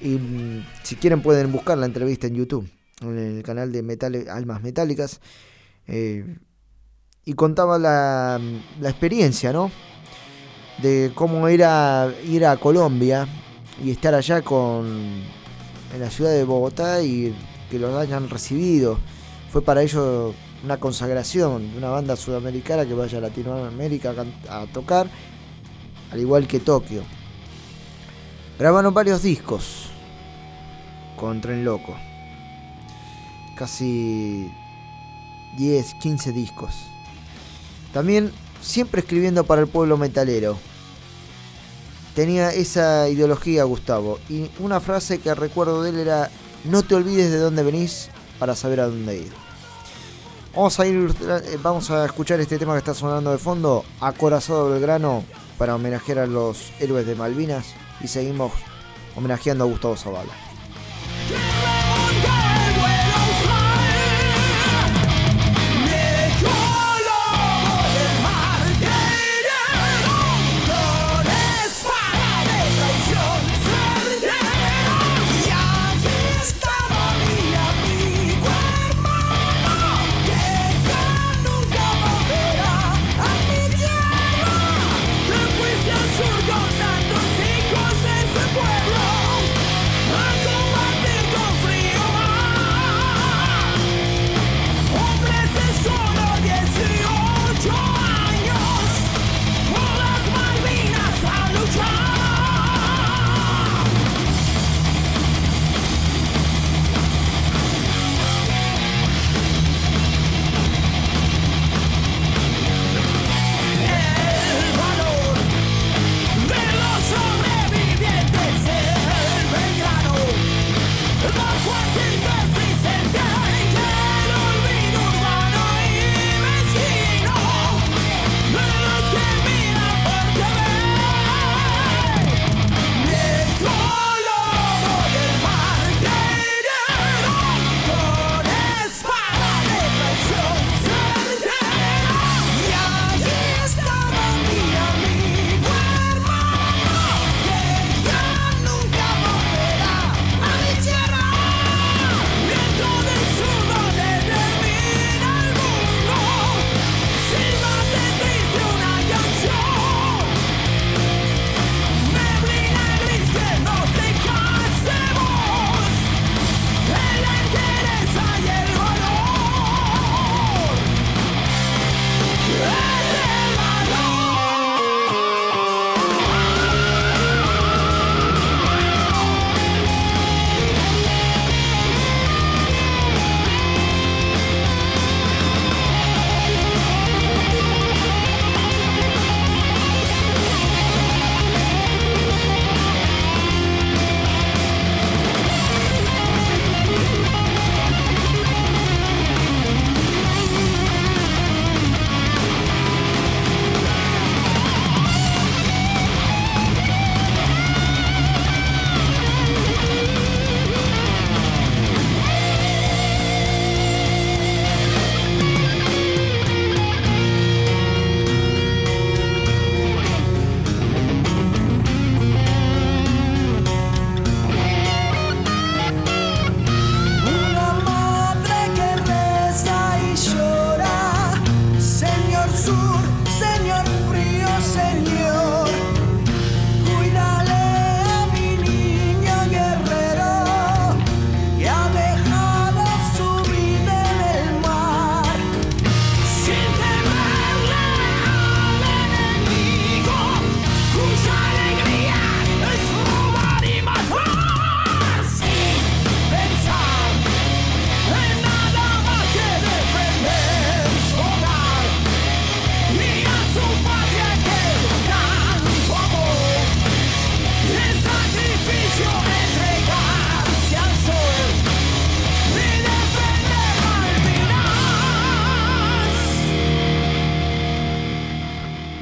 [0.00, 2.68] Y mm, si quieren pueden buscar la entrevista en YouTube,
[3.00, 5.20] en el canal de Metale- Almas Metálicas.
[7.24, 8.40] Y contaba la,
[8.82, 9.70] experiencia, ¿no?
[10.82, 13.26] De cómo era ir a Colombia
[13.82, 15.22] y estar allá con
[15.94, 17.34] en la ciudad de Bogotá y
[17.70, 18.98] que los hayan recibido.
[19.50, 24.14] Fue para ellos una consagración de una banda sudamericana que vaya a Latinoamérica
[24.48, 25.06] a tocar,
[26.10, 27.02] al igual que Tokio.
[28.58, 29.90] Grabaron varios discos
[31.16, 31.94] con Tren Loco.
[33.56, 34.50] Casi
[35.56, 36.93] 10, 15 discos.
[37.94, 40.58] También siempre escribiendo para el pueblo metalero.
[42.14, 44.18] Tenía esa ideología Gustavo.
[44.28, 46.30] Y una frase que recuerdo de él era,
[46.64, 49.32] no te olvides de dónde venís para saber a dónde ir.
[50.54, 54.70] Vamos a ir, eh, vamos a escuchar este tema que está sonando de fondo, Acorazado
[54.70, 55.24] Belgrano,
[55.56, 57.66] para homenajear a los héroes de Malvinas.
[58.00, 58.52] Y seguimos
[59.16, 60.43] homenajeando a Gustavo Zavala.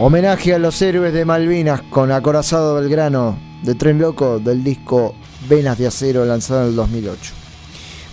[0.04, 5.14] Homenaje a los héroes de Malvinas con Acorazado Belgrano de Tren Loco del disco
[5.48, 7.32] Venas de Acero lanzado en el 2008.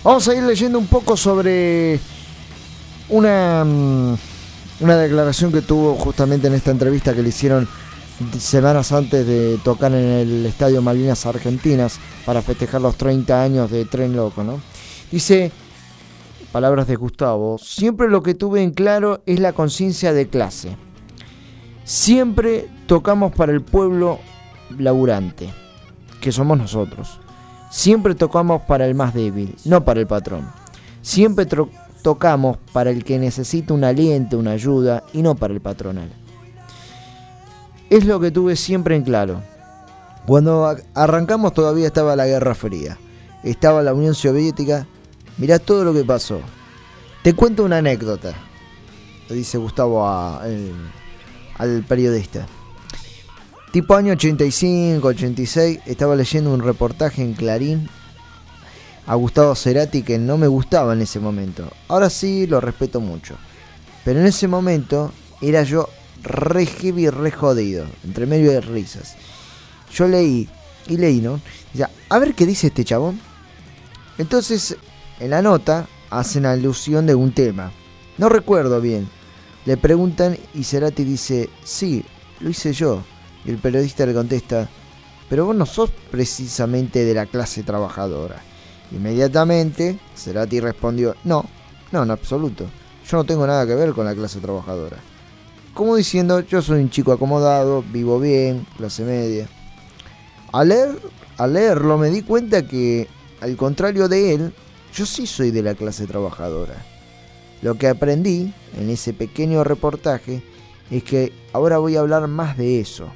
[0.04, 2.00] Vamos a ir leyendo un poco sobre
[3.10, 4.18] una, mm,
[4.82, 7.68] una declaración que tuvo justamente en esta entrevista que le hicieron
[8.38, 13.86] semanas antes de tocar en el Estadio Malvinas Argentinas para festejar los 30 años de
[13.86, 14.62] Tren Loco, ¿no?
[15.12, 15.52] Dice,
[16.52, 20.78] palabras de Gustavo, siempre lo que tuve en claro es la conciencia de clase.
[21.90, 24.20] Siempre tocamos para el pueblo
[24.78, 25.52] laburante,
[26.22, 27.20] que somos nosotros.
[27.72, 30.48] Siempre tocamos para el más débil, no para el patrón.
[31.02, 31.48] Siempre
[32.04, 36.12] tocamos para el que necesita un aliento, una ayuda, y no para el patronal.
[37.90, 39.42] Es lo que tuve siempre en claro.
[40.28, 43.00] Cuando arrancamos todavía estaba la Guerra Fría.
[43.44, 44.86] Estaba la Unión Soviética.
[45.40, 46.40] Mirá todo lo que pasó.
[47.24, 48.36] Te cuento una anécdota.
[49.28, 50.99] Dice Gustavo a- el-
[51.60, 52.47] al periodista.
[53.72, 57.88] Tipo año 85, 86, estaba leyendo un reportaje en Clarín
[59.05, 61.72] a Gustavo Cerati que no me gustaba en ese momento.
[61.88, 63.36] Ahora sí lo respeto mucho.
[64.03, 65.88] Pero en ese momento era yo
[66.24, 69.16] re heavy, re jodido, entre medio de risas.
[69.93, 70.49] Yo leí
[70.88, 71.39] y leí, ¿no?
[71.74, 73.20] Ya, a ver qué dice este chabón.
[74.18, 74.78] Entonces,
[75.20, 77.72] en la nota hacen alusión de un tema.
[78.18, 79.07] No recuerdo bien.
[79.66, 82.03] Le preguntan y Cerati dice, sí,
[82.39, 83.03] lo hice yo.
[83.45, 84.70] Y el periodista le contesta,
[85.30, 88.41] pero vos no sos precisamente de la clase trabajadora.
[88.91, 91.45] Inmediatamente, Cerati respondió, no,
[91.91, 92.66] no, en absoluto.
[93.07, 94.97] Yo no tengo nada que ver con la clase trabajadora.
[95.74, 99.47] Como diciendo, yo soy un chico acomodado, vivo bien, clase media.
[100.51, 100.99] Al, leer,
[101.38, 103.07] al leerlo me di cuenta que,
[103.41, 104.53] al contrario de él,
[104.93, 106.76] yo sí soy de la clase trabajadora.
[107.62, 110.43] Lo que aprendí en ese pequeño reportaje
[110.89, 113.07] es que ahora voy a hablar más de eso.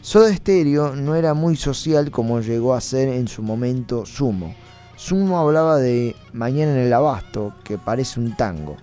[0.00, 4.54] Soda Stereo no era muy social como llegó a ser en su momento Sumo.
[4.96, 8.76] Sumo hablaba de Mañana en el Abasto, que parece un tango.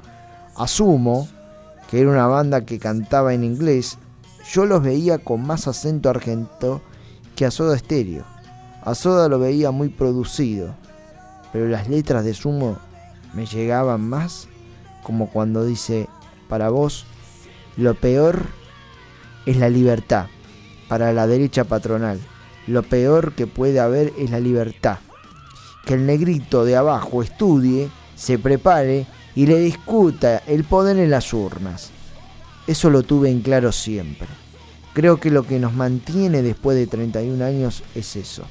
[0.55, 1.27] A Sumo,
[1.89, 3.97] que era una banda que cantaba en inglés,
[4.51, 6.81] yo los veía con más acento argento
[7.35, 8.23] que a Soda Stereo.
[8.83, 10.75] A Soda lo veía muy producido,
[11.51, 12.77] pero las letras de Sumo
[13.33, 14.47] me llegaban más
[15.05, 16.09] como cuando dice,
[16.49, 17.05] para vos,
[17.77, 18.47] lo peor
[19.45, 20.25] es la libertad,
[20.87, 22.19] para la derecha patronal.
[22.65, 24.97] Lo peor que puede haber es la libertad.
[25.85, 31.31] Que el negrito de abajo estudie, se prepare y le discuta el poder en las
[31.31, 31.91] urnas.
[32.65, 34.27] Eso lo tuve en claro siempre.
[34.93, 38.43] Creo que lo que nos mantiene después de 31 años es eso.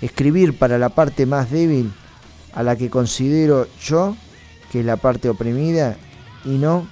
[0.00, 1.92] Escribir para la parte más débil,
[2.54, 4.16] a la que considero yo
[4.74, 5.96] que es la parte oprimida,
[6.44, 6.84] y no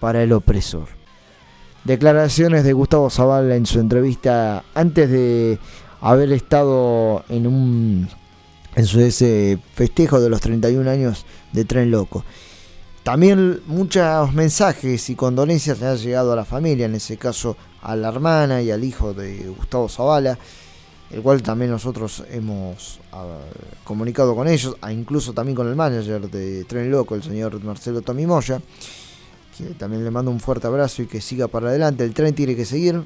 [0.00, 0.86] para el opresor.
[1.84, 5.58] Declaraciones de Gustavo Zavala en su entrevista antes de
[6.00, 8.08] haber estado en un
[8.74, 12.24] en su ese festejo de los 31 años de Tren Loco.
[13.02, 17.96] También muchos mensajes y condolencias le han llegado a la familia, en ese caso a
[17.96, 20.38] la hermana y al hijo de Gustavo Zavala,
[21.10, 23.38] el cual también nosotros hemos ah,
[23.84, 28.00] comunicado con ellos, e incluso también con el manager de Tren Loco, el señor Marcelo
[28.02, 28.60] Tomimoya,
[29.56, 32.04] que también le mando un fuerte abrazo y que siga para adelante.
[32.04, 33.04] El tren tiene que seguir.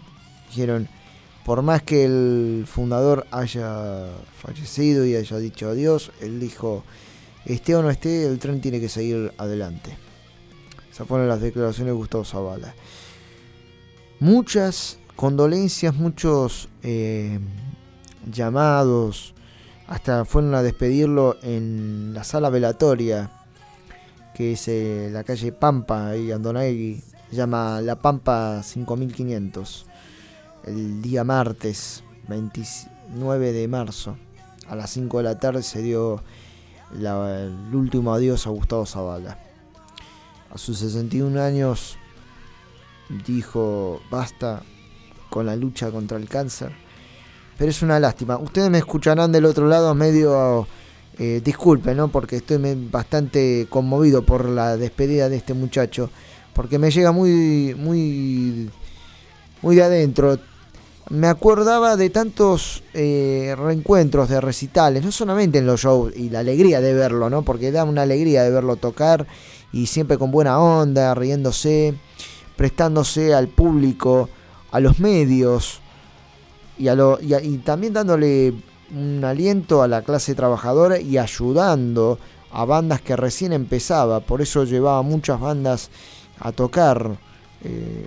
[0.48, 0.88] Dijeron,
[1.44, 4.06] por más que el fundador haya
[4.40, 6.84] fallecido y haya dicho adiós, él dijo,
[7.46, 9.96] esté o no esté, el tren tiene que seguir adelante.
[10.92, 12.74] Esas fueron las declaraciones de Gustavo Zavala.
[14.20, 17.40] Muchas condolencias, muchos eh,
[18.30, 19.34] llamados,
[19.86, 23.30] hasta fueron a despedirlo en la sala velatoria,
[24.34, 29.86] que es eh, la calle Pampa y Andonagui, llama La Pampa 5500,
[30.64, 34.16] el día martes 29 de marzo,
[34.68, 36.22] a las 5 de la tarde se dio
[36.92, 39.38] el último adiós a Gustavo Zavala.
[40.50, 41.98] A sus 61 años
[43.26, 44.62] dijo basta
[45.30, 46.83] con la lucha contra el cáncer.
[47.58, 48.38] Pero es una lástima.
[48.38, 50.66] Ustedes me escucharán del otro lado medio...
[51.16, 52.08] Eh, disculpen, ¿no?
[52.08, 52.58] Porque estoy
[52.90, 56.10] bastante conmovido por la despedida de este muchacho.
[56.52, 57.74] Porque me llega muy...
[57.78, 58.70] Muy...
[59.62, 60.38] Muy de adentro.
[61.10, 66.40] Me acordaba de tantos eh, reencuentros de recitales, no solamente en los shows y la
[66.40, 67.42] alegría de verlo, ¿no?
[67.42, 69.26] Porque da una alegría de verlo tocar
[69.70, 71.94] y siempre con buena onda, riéndose,
[72.56, 74.30] prestándose al público,
[74.70, 75.82] a los medios
[76.78, 78.52] y, a lo, y, a- y también dándole
[78.94, 82.18] un aliento a la clase trabajadora y ayudando
[82.52, 84.20] a bandas que recién empezaba.
[84.20, 85.90] Por eso llevaba muchas bandas
[86.38, 87.16] a tocar.
[87.64, 88.06] eh,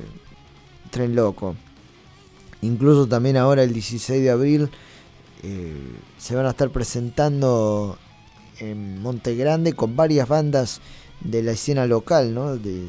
[0.91, 1.55] tren loco.
[2.61, 4.69] Incluso también ahora el 16 de abril
[5.43, 5.75] eh,
[6.17, 7.97] se van a estar presentando
[8.59, 10.79] en Monte Grande con varias bandas
[11.21, 12.55] de la escena local, ¿no?
[12.57, 12.87] De,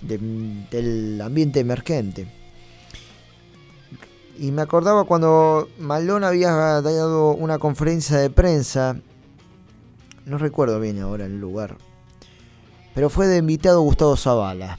[0.00, 2.26] de- del ambiente emergente.
[4.40, 8.96] Y me acordaba cuando Malón había dado una conferencia de prensa,
[10.24, 11.76] no recuerdo bien ahora el lugar,
[12.94, 14.78] pero fue de invitado Gustavo Zavala.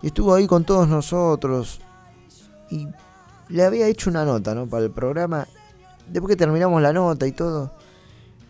[0.00, 1.82] Y estuvo ahí con todos nosotros
[2.70, 2.88] y
[3.50, 4.66] le había hecho una nota ¿no?
[4.66, 5.46] para el programa.
[6.08, 7.72] Después que terminamos la nota y todo,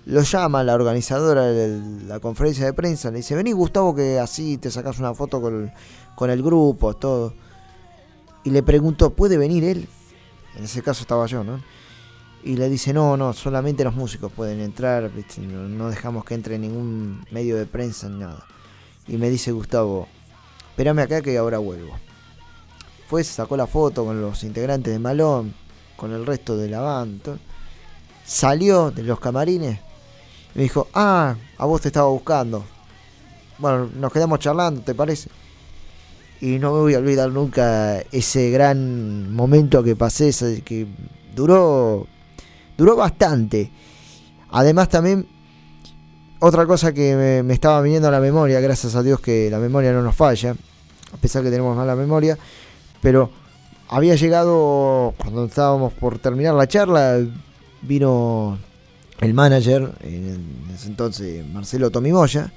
[0.07, 3.11] lo llama la organizadora de la conferencia de prensa.
[3.11, 5.73] Le dice: Vení, Gustavo, que así te sacas una foto con
[6.15, 7.35] con el grupo, todo.
[8.45, 9.89] Y le preguntó: ¿puede venir él?
[10.57, 11.61] En ese caso estaba yo, ¿no?
[12.43, 15.11] Y le dice: No, no, solamente los músicos pueden entrar.
[15.39, 18.45] No, dejamos que entre ningún medio de prensa ni nada.
[19.07, 20.09] Y me dice Gustavo:
[20.71, 21.97] Espérame acá que ahora vuelvo.
[23.09, 25.55] Fue, se sacó la foto con los integrantes de Malón,
[25.97, 27.39] con el resto de la banda.
[28.25, 29.81] Salió de los camarines
[30.55, 32.65] me dijo, ah, a vos te estaba buscando.
[33.59, 35.31] Bueno, nos quedamos charlando, ¿te parece?
[36.41, 40.33] Y no me voy a olvidar nunca ese gran momento que pasé,
[40.65, 40.87] que
[41.35, 42.07] duró,
[42.79, 43.71] duró bastante.
[44.51, 45.27] Además también,
[46.39, 49.59] otra cosa que me, me estaba viniendo a la memoria, gracias a Dios que la
[49.59, 50.57] memoria no nos falla,
[51.13, 52.39] a pesar que tenemos mala memoria,
[53.03, 53.31] pero
[53.89, 57.19] había llegado, cuando estábamos por terminar la charla,
[57.83, 58.57] vino
[59.21, 62.53] el manager, en ese entonces Marcelo Tomimoya,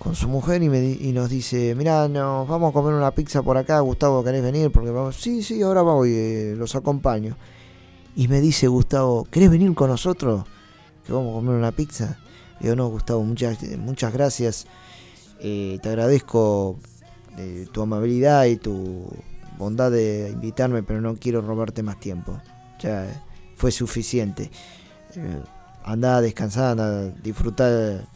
[0.00, 3.42] con su mujer y, me, y nos dice, mirá, nos vamos a comer una pizza
[3.42, 4.72] por acá, Gustavo, ¿querés venir?
[4.72, 7.36] Porque vamos, sí, sí, ahora voy, eh, los acompaño.
[8.16, 10.44] Y me dice Gustavo, ¿querés venir con nosotros?
[11.04, 12.18] Que vamos a comer una pizza.
[12.60, 14.66] Digo, no, Gustavo, muchas, muchas gracias.
[15.38, 16.78] Eh, te agradezco
[17.36, 19.06] eh, tu amabilidad y tu
[19.58, 22.40] bondad de invitarme, pero no quiero robarte más tiempo.
[22.80, 23.22] Ya
[23.54, 24.50] fue suficiente.
[25.14, 25.42] Eh,
[25.84, 28.06] andá a descansar, disfrutar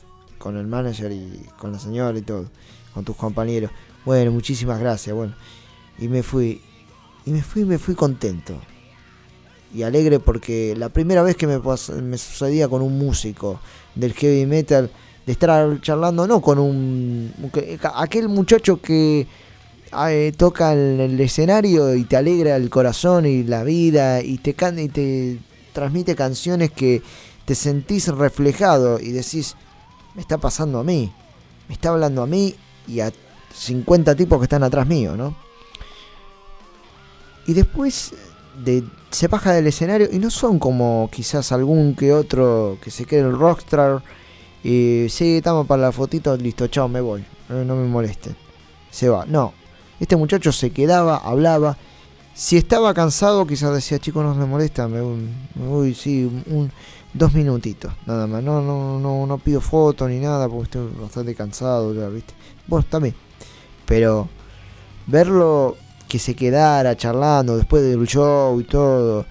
[0.45, 2.45] con el manager y con la señora y todo,
[2.93, 3.71] con tus compañeros.
[4.05, 5.35] Bueno, muchísimas gracias, bueno.
[5.99, 6.61] Y me fui,
[7.25, 8.55] y me fui, me fui contento.
[9.75, 11.59] Y alegre porque la primera vez que me,
[12.03, 13.59] me sucedía con un músico
[13.95, 14.91] del heavy metal,
[15.25, 17.33] de estar charlando, no con un...
[17.51, 19.27] que- aquel muchacho que
[20.11, 24.53] eh, toca en el escenario y te alegra el corazón y la vida y te,
[24.53, 25.39] can- y te
[25.73, 27.01] transmite canciones que
[27.47, 29.57] te sentís reflejado y decís,
[30.15, 31.13] me está pasando a mí,
[31.69, 32.55] me está hablando a mí
[32.87, 33.13] y a
[33.55, 35.35] 50 tipos que están atrás mío, ¿no?
[37.47, 38.15] Y después
[38.65, 43.05] de, se baja del escenario y no son como quizás algún que otro que se
[43.07, 44.03] cree el rockstar
[44.63, 48.35] y sí, estamos para la fotito, listo, chao, me voy, no, no me molesten.
[48.91, 49.53] Se va, no.
[50.01, 51.77] Este muchacho se quedaba, hablaba.
[52.35, 56.73] Si estaba cansado, quizás decía, chicos, no me molesta, me, voy- me voy, sí, un,
[57.15, 58.43] dos minutitos, nada más.
[58.43, 62.35] No, no, no, no pido foto ni nada porque estoy bastante cansado ya, ¿viste?
[62.67, 63.15] Vos también.
[63.87, 64.29] Pero
[65.07, 65.77] verlo
[66.09, 69.27] que se quedara charlando después del show y todo,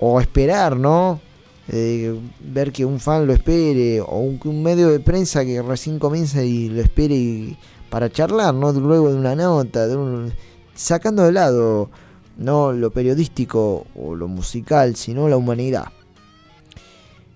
[0.00, 1.20] o esperar, ¿no?
[1.68, 5.98] Eh, ver que un fan lo espere, o un, un medio de prensa que recién
[5.98, 7.56] comienza y lo espere y-
[7.90, 8.72] para charlar, ¿no?
[8.72, 10.32] Luego de una nota, de un-
[10.74, 11.90] sacando de lado
[12.36, 15.86] no lo periodístico o lo musical, sino la humanidad.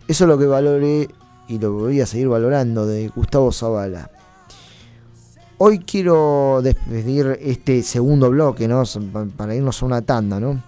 [0.08, 1.08] Eso es lo que valoré
[1.48, 4.10] y lo voy a seguir valorando de Gustavo Zavala.
[5.58, 8.82] Hoy quiero despedir este segundo bloque, ¿no?
[9.12, 10.62] Pa- Para irnos a una tanda, ¿no?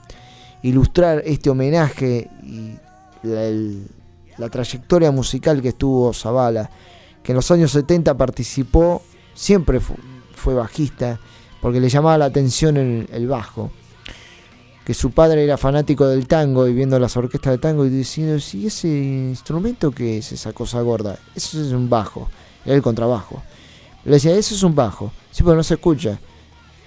[0.62, 2.74] Ilustrar este homenaje y
[3.22, 6.70] la, trayectoria musical que estuvo Zavala,
[7.22, 9.02] que en los años 70 participó,
[9.34, 9.96] siempre fu-
[10.34, 11.18] fue bajista,
[11.60, 13.70] porque le llamaba la atención el bajo.
[14.86, 18.38] Que su padre era fanático del tango y viendo las orquestas de tango y diciendo,
[18.38, 22.28] si ese instrumento que es esa cosa gorda, eso es un bajo,
[22.64, 23.42] era el contrabajo.
[24.04, 25.12] Le decía, eso es un bajo.
[25.32, 26.20] Sí, pero no se escucha.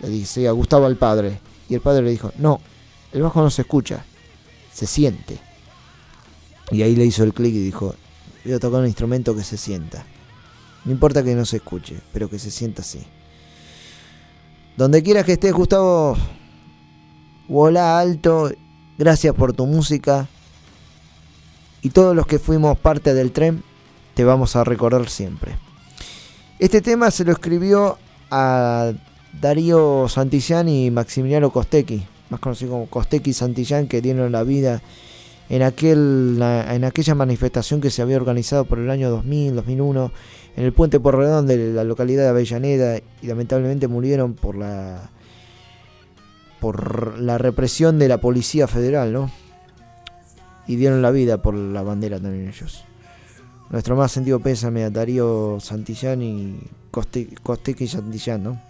[0.01, 1.41] Le decía, Gustavo al padre.
[1.67, 2.61] Y el padre le dijo, no,
[3.11, 4.05] el bajo no se escucha,
[4.73, 5.37] se siente.
[6.71, 7.95] Y ahí le hizo el clic y dijo,
[8.45, 10.05] voy a tocar un instrumento que se sienta.
[10.85, 13.01] No importa que no se escuche, pero que se sienta así.
[14.77, 16.15] Donde quieras que estés, Gustavo,
[17.49, 18.51] volá alto.
[18.97, 20.27] Gracias por tu música.
[21.81, 23.63] Y todos los que fuimos parte del tren,
[24.13, 25.55] te vamos a recordar siempre.
[26.59, 27.97] Este tema se lo escribió
[28.29, 28.91] a
[29.41, 34.81] Darío Santillán y Maximiliano Costecchi, más conocido como Costecchi y Santillán, que dieron la vida
[35.47, 40.11] en, aquel, en aquella manifestación que se había organizado por el año 2000, 2001,
[40.57, 45.09] en el puente Porredón de la localidad de Avellaneda, y lamentablemente murieron por la
[46.59, 49.31] por la represión de la Policía Federal, ¿no?
[50.67, 52.83] Y dieron la vida por la bandera también ellos.
[53.69, 56.59] Nuestro más sentido pésame a Darío Santillán y
[56.91, 58.61] Coste- Costeque y Santillán, ¿no?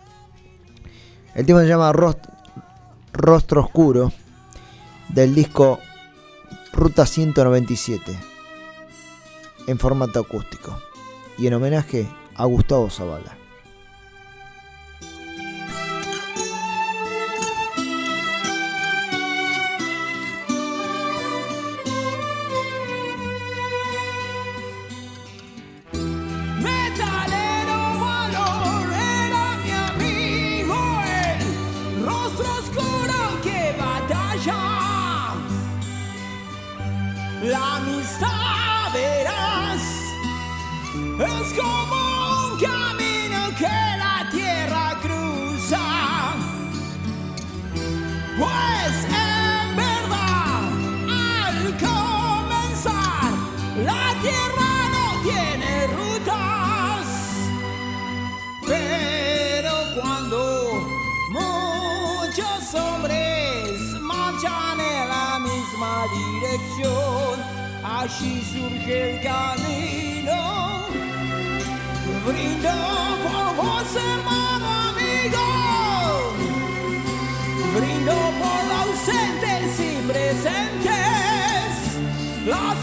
[1.35, 2.29] El tema se llama Rost-
[3.13, 4.11] Rostro Oscuro
[5.09, 5.79] del disco
[6.73, 8.17] Ruta 197
[9.67, 10.77] en formato acústico
[11.37, 13.35] y en homenaje a Gustavo Zavala.
[41.21, 46.35] Es como un camino que la tierra cruza.
[48.37, 50.71] Pues en verdad,
[51.09, 53.31] al comenzar,
[53.83, 57.07] la tierra no tiene rutas.
[58.65, 60.87] Pero cuando
[61.31, 67.39] muchos hombres marchan en la misma dirección,
[67.83, 70.78] allí surge el camino.
[72.25, 72.69] Brindo
[73.23, 75.45] por vos, hermano amigo.
[77.75, 81.71] Brindo por ausentes y presentes,
[82.45, 82.77] las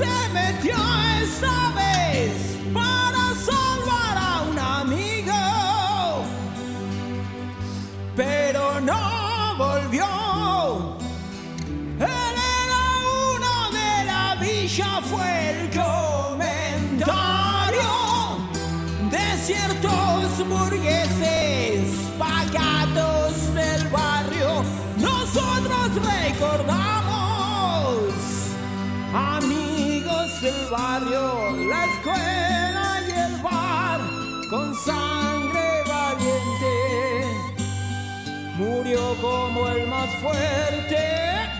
[0.00, 0.76] se metió
[1.22, 2.49] esta vez
[30.40, 34.00] del barrio, la escuela y el bar
[34.48, 37.26] con sangre valiente.
[38.56, 41.59] Murió como el más fuerte.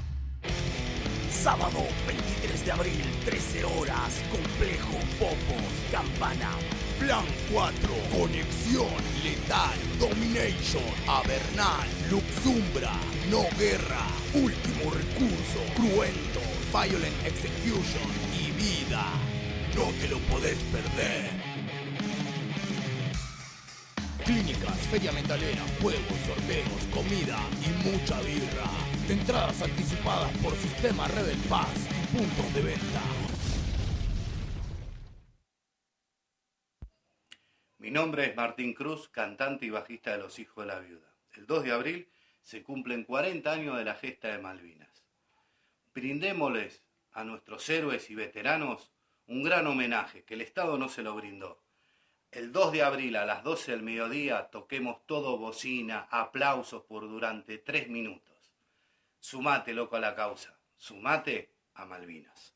[1.41, 6.51] Sábado 23 de abril, 13 horas, Complejo Popos, Campana.
[6.99, 12.93] Plan 4, Conexión, Letal, Domination, Avernal, Luxumbra,
[13.31, 18.05] No Guerra, Último Recurso, Cruento, Violent Execution
[18.37, 19.03] y Vida.
[19.75, 21.31] No te lo podés perder.
[24.23, 28.90] Clínicas, feria metalera, juegos, sorteos, comida y mucha birra.
[29.11, 31.67] Entradas anticipadas por sistema Rebel Pass
[32.01, 33.01] y puntos de venta.
[37.79, 41.13] Mi nombre es Martín Cruz, cantante y bajista de Los Hijos de la Viuda.
[41.33, 42.09] El 2 de abril
[42.41, 45.03] se cumplen 40 años de la gesta de Malvinas.
[45.93, 46.81] Brindémosles
[47.11, 48.93] a nuestros héroes y veteranos
[49.27, 51.61] un gran homenaje que el Estado no se lo brindó.
[52.31, 57.57] El 2 de abril a las 12 del mediodía toquemos todo bocina, aplausos por durante
[57.57, 58.30] tres minutos.
[59.21, 60.49] Sumate, loco, a la causa.
[60.75, 62.55] Sumate a Malvinas.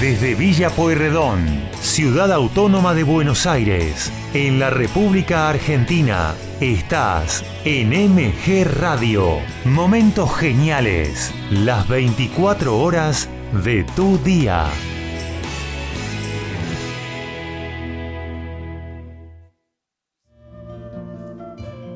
[0.00, 8.64] Desde Villa Pueyrredón, ciudad autónoma de Buenos Aires, en la República Argentina, estás en MG
[8.64, 9.38] Radio.
[9.64, 13.28] Momentos geniales, las 24 horas
[13.64, 14.68] de tu día.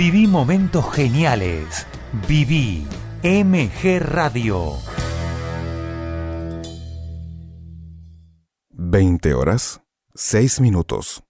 [0.00, 1.86] Viví momentos geniales.
[2.26, 2.86] Viví
[3.22, 4.78] MG Radio.
[8.70, 9.82] 20 horas,
[10.14, 11.22] 6 minutos.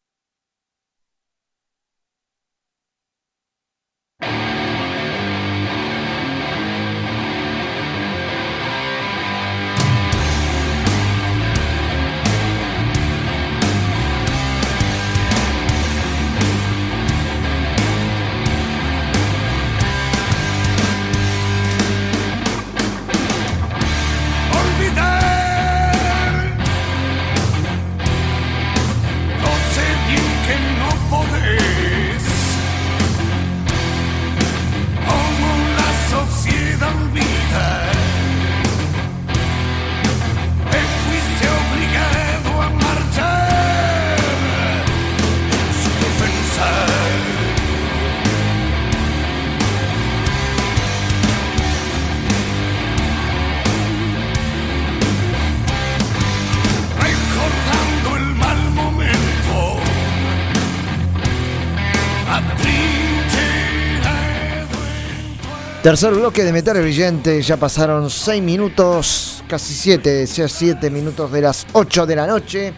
[65.82, 71.40] Tercer bloque de Metal Brillante, ya pasaron 6 minutos, casi 7, ya 7 minutos de
[71.40, 72.74] las 8 de la noche,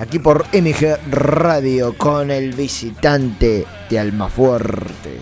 [0.00, 5.20] aquí por MG Radio con el visitante de Almafuerte.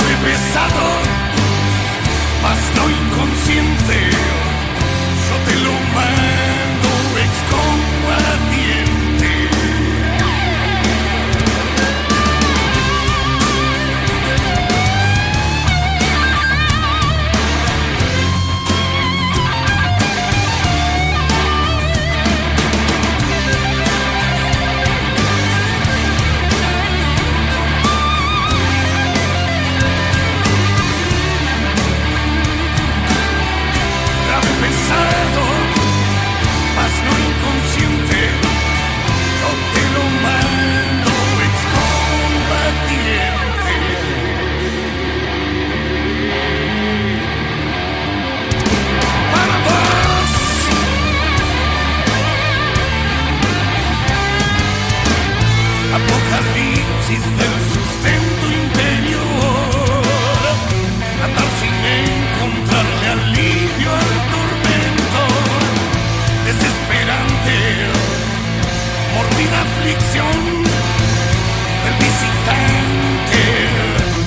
[0.00, 0.86] Grave pesado,
[2.42, 4.10] mas no inconsciente.
[5.28, 6.49] Yo te lo mando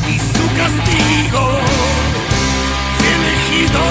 [0.10, 1.44] y su castigo
[3.14, 3.84] elegido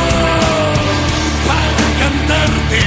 [1.48, 2.82] para cantarte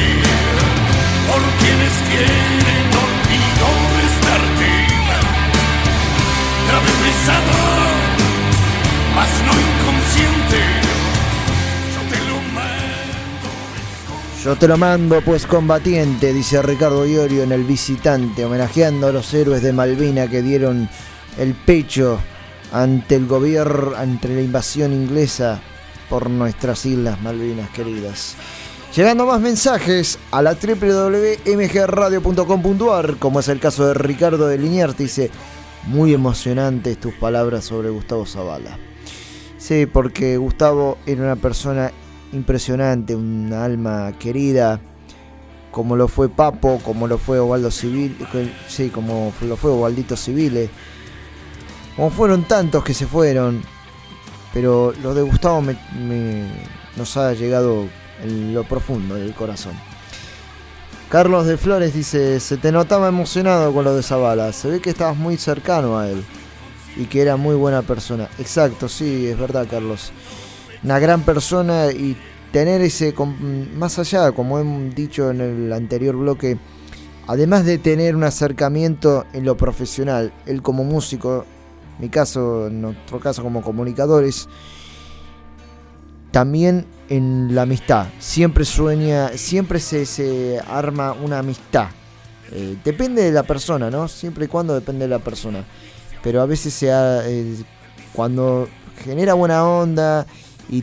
[1.27, 4.71] por quienes quieren olvido prestarte
[6.67, 7.75] grave pesado
[9.15, 10.59] mas no inconsciente.
[11.95, 13.47] Yo te lo mando.
[14.43, 19.33] Yo te lo mando pues combatiente, dice Ricardo Iorio en El Visitante, homenajeando a los
[19.33, 20.89] héroes de Malvina que dieron
[21.37, 22.19] el pecho
[22.71, 25.61] ante el gobierno, ante la invasión inglesa
[26.09, 28.35] por nuestras islas Malvinas queridas.
[28.95, 35.29] Llegando más mensajes a la www.mgradio.com.ar, como es el caso de Ricardo de Liniers, dice,
[35.87, 38.79] muy emocionantes tus palabras sobre Gustavo Zavala.
[39.57, 41.91] Sí, porque Gustavo era una persona
[42.31, 44.79] impresionante, un alma querida,
[45.71, 48.15] como lo fue Papo, como lo fue Ovaldo Civil,
[48.67, 50.69] sí, como lo fue Ovaldito Civile,
[51.95, 53.61] como fueron tantos que se fueron,
[54.53, 55.77] pero lo de Gustavo me-
[56.95, 57.85] nos ha llegado
[58.23, 59.73] en lo profundo del corazón.
[61.09, 64.89] Carlos de Flores dice, se te notaba emocionado con lo de Zavala, se ve que
[64.89, 66.23] estabas muy cercano a él
[66.97, 68.27] y que era muy buena persona.
[68.39, 70.11] Exacto, sí, es verdad Carlos.
[70.83, 72.17] Una gran persona y
[72.51, 73.13] tener ese,
[73.75, 76.57] más allá, como hemos dicho en el anterior bloque,
[77.27, 81.45] además de tener un acercamiento en lo profesional, él como músico,
[81.99, 84.47] mi caso, en nuestro caso como comunicadores,
[86.31, 88.07] también en la amistad.
[88.19, 91.87] Siempre sueña, siempre se, se arma una amistad.
[92.51, 94.07] Eh, depende de la persona, ¿no?
[94.07, 95.63] Siempre y cuando depende de la persona.
[96.23, 97.55] Pero a veces se ha- eh,
[98.13, 98.67] cuando
[99.03, 100.25] genera buena onda
[100.69, 100.81] y,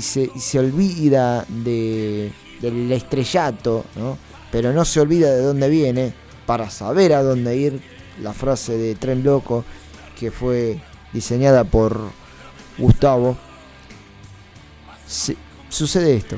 [0.00, 4.16] se, y se olvida de, del estrellato, ¿no?
[4.50, 6.14] Pero no se olvida de dónde viene
[6.46, 7.80] para saber a dónde ir.
[8.22, 9.64] La frase de Tren Loco
[10.18, 10.80] que fue
[11.12, 12.00] diseñada por
[12.78, 13.36] Gustavo
[15.06, 15.36] se-
[15.68, 16.36] sucede esto.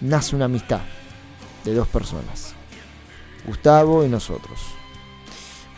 [0.00, 0.80] Nace una amistad
[1.64, 2.54] de dos personas.
[3.46, 4.60] Gustavo y nosotros.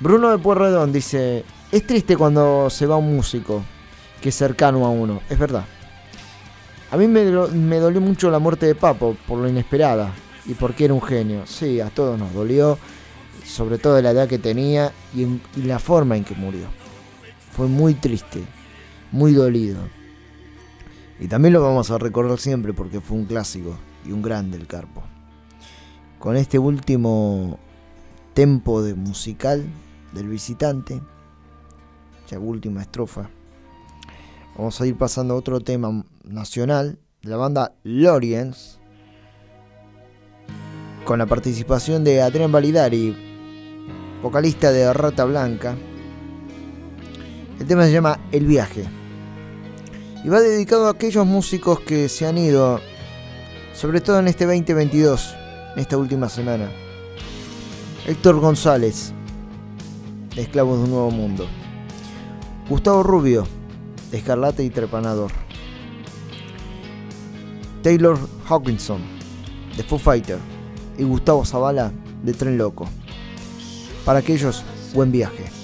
[0.00, 3.62] Bruno de Pueyrredón dice, es triste cuando se va un músico
[4.20, 5.22] que es cercano a uno.
[5.28, 5.64] Es verdad.
[6.90, 10.12] A mí me, me dolió mucho la muerte de Papo por lo inesperada
[10.44, 11.46] y porque era un genio.
[11.46, 12.78] Sí, a todos nos dolió,
[13.44, 16.66] sobre todo de la edad que tenía y, la forma en que murió.
[17.52, 18.42] Fue muy triste,
[19.10, 19.80] muy dolido.
[21.20, 24.66] Y también lo vamos a recordar siempre porque fue un clásico y un grande el
[24.66, 25.02] Carpo.
[26.18, 27.58] Con este último
[28.34, 29.64] tempo de musical
[30.12, 31.00] del visitante,
[32.28, 33.28] ya última estrofa,
[34.56, 38.78] vamos a ir pasando a otro tema nacional de la banda Loriens,
[41.04, 43.31] con la participación de Adrián Validari,
[44.22, 45.76] vocalista de Rata Blanca.
[47.58, 48.84] El tema se llama El viaje
[50.24, 52.80] y va dedicado a aquellos músicos que se han ido,
[53.74, 55.34] sobre todo en este 2022,
[55.74, 56.70] en esta última semana.
[58.06, 59.12] Héctor González,
[60.34, 61.46] de Esclavos de un Nuevo Mundo.
[62.68, 63.46] Gustavo Rubio,
[64.10, 65.32] de Escarlata y Trepanador.
[67.82, 68.16] Taylor
[68.48, 69.00] Hawkinson,
[69.76, 70.38] de Foo Fighter.
[70.98, 71.90] Y Gustavo Zavala,
[72.22, 72.86] de Tren Loco.
[74.04, 74.64] Para aquellos,
[74.94, 75.61] buen viaje.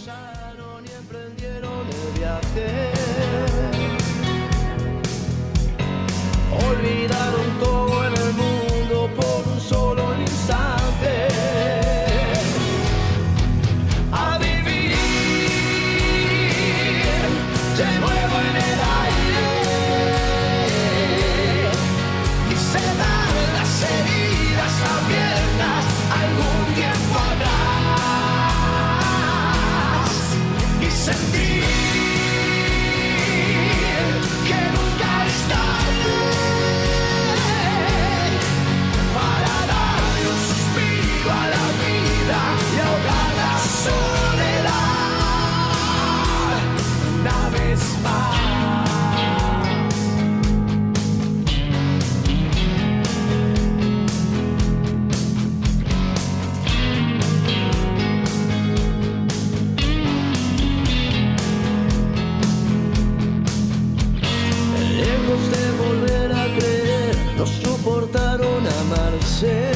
[69.39, 69.73] Amarse.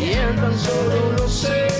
[0.00, 1.71] Y en tan solo unos segundos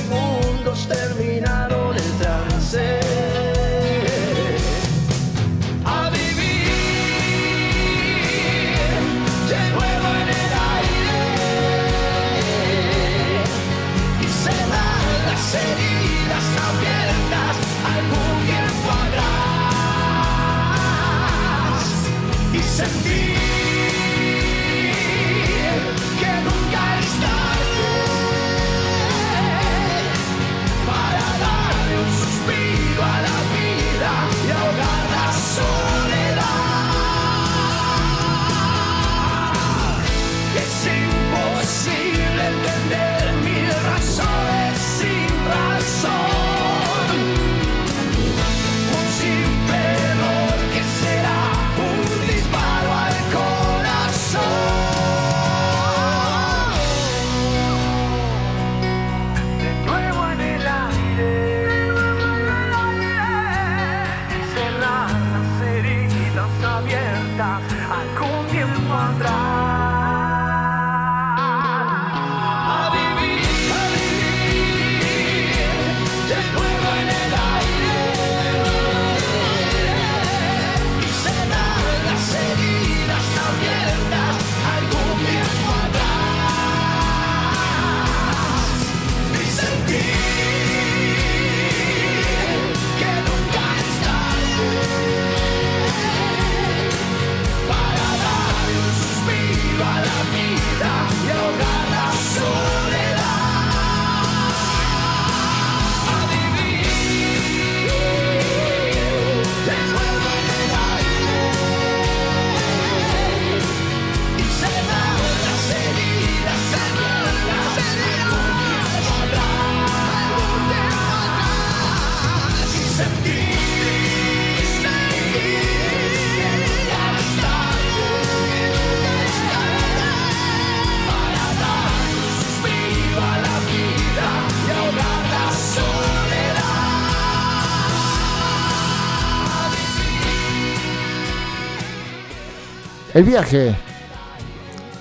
[143.23, 143.77] El viaje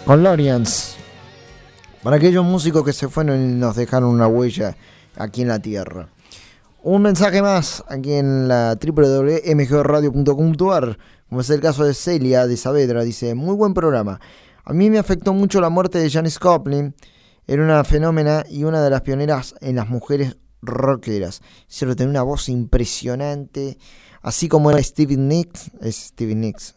[0.06, 0.96] con Lorians.
[2.04, 4.78] Para aquellos músicos que se fueron y nos dejaron una huella
[5.16, 6.08] aquí en la tierra.
[6.84, 11.00] Un mensaje más aquí en la www.mgradio.com.ar,
[11.30, 14.20] como es el caso de Celia de Saavedra, dice, muy buen programa.
[14.66, 16.94] A mí me afectó mucho la muerte de Janis Joplin,
[17.48, 21.42] era una fenómena y una de las pioneras en las mujeres rockeras.
[21.68, 23.80] Cierto, tenía una voz impresionante,
[24.22, 26.76] así como era Stevie Nicks, es Stevie Nicks.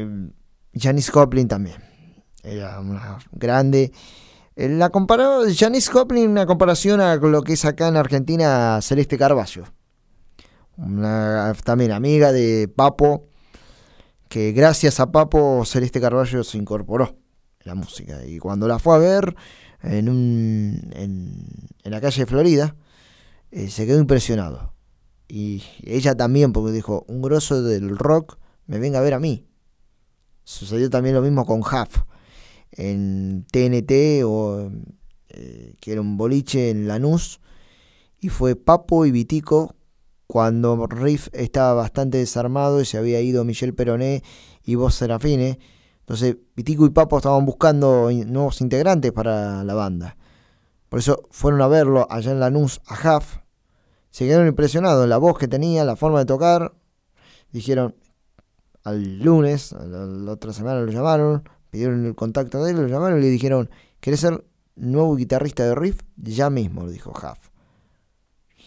[0.00, 0.30] Eh,
[0.74, 1.76] Janis Joplin también,
[2.42, 3.92] era una grande.
[4.56, 9.18] Eh, La comparó Janis Joplin una comparación a lo que es acá en Argentina Celeste
[9.18, 9.64] Carballo.
[10.76, 13.26] Una también amiga de Papo,
[14.28, 17.16] que gracias a Papo Celeste Carballo se incorporó
[17.64, 18.24] la música.
[18.24, 19.34] Y cuando la fue a ver
[19.82, 21.46] en, un, en,
[21.82, 22.76] en la calle de Florida,
[23.50, 24.72] eh, se quedó impresionado.
[25.28, 29.46] Y ella también, porque dijo, un grosso del rock me venga a ver a mí.
[30.44, 32.02] Sucedió también lo mismo con Huff
[32.72, 34.70] en TNT o
[35.28, 37.40] eh, que era un boliche en Lanús
[38.20, 39.74] y fue Papo y Vitico
[40.26, 44.22] cuando Riff estaba bastante desarmado y se había ido Michel Peroné
[44.64, 45.58] y vos Serafine.
[46.00, 50.16] Entonces Vitico y Papo estaban buscando nuevos integrantes para la banda.
[50.88, 53.38] Por eso fueron a verlo allá en Lanús a Huff.
[54.10, 56.74] Se quedaron impresionados la voz que tenía la forma de tocar.
[57.52, 57.94] Dijeron
[58.84, 63.22] al lunes la, otra semana lo llamaron pidieron el contacto de él, lo llamaron y
[63.22, 63.70] le dijeron,
[64.00, 64.44] ¿querés ser
[64.74, 66.00] nuevo guitarrista de Riff?
[66.16, 67.50] Ya mismo, le dijo Huff.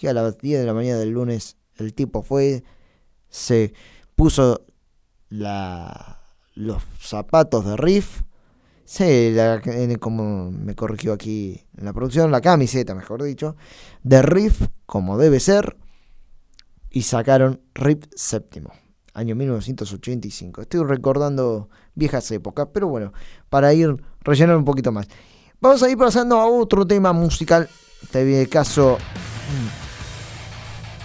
[0.02, 2.64] Y a las 10 de la mañana del lunes el tipo fue,
[3.30, 3.74] se
[4.16, 4.66] puso
[5.30, 6.22] la,
[6.56, 8.22] los zapatos de Riff,
[8.86, 9.62] sí, la-
[10.00, 13.56] como me corrigió aquí en la producción, la camiseta, mejor dicho,
[14.04, 15.76] de Riff, como debe ser,
[16.90, 18.72] y sacaron Riff séptimo
[19.14, 20.62] año 1985.
[20.62, 23.14] Estoy recordando viejas épocas, pero bueno,
[23.50, 25.08] para ir rellenando un poquito más.
[25.62, 27.70] Vamos a ir pasando a otro tema musical,
[28.02, 28.98] este caso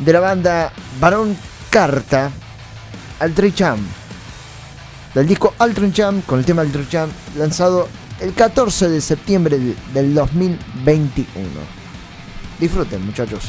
[0.01, 1.37] mm, de la banda Barón
[1.71, 2.31] Carta,
[3.21, 3.79] Altricham.
[5.15, 7.89] Del disco Altricham, con el tema Altricham, lanzado
[8.21, 11.27] el 14 de septiembre de- del 2021.
[12.59, 13.45] Disfruten, muchachos.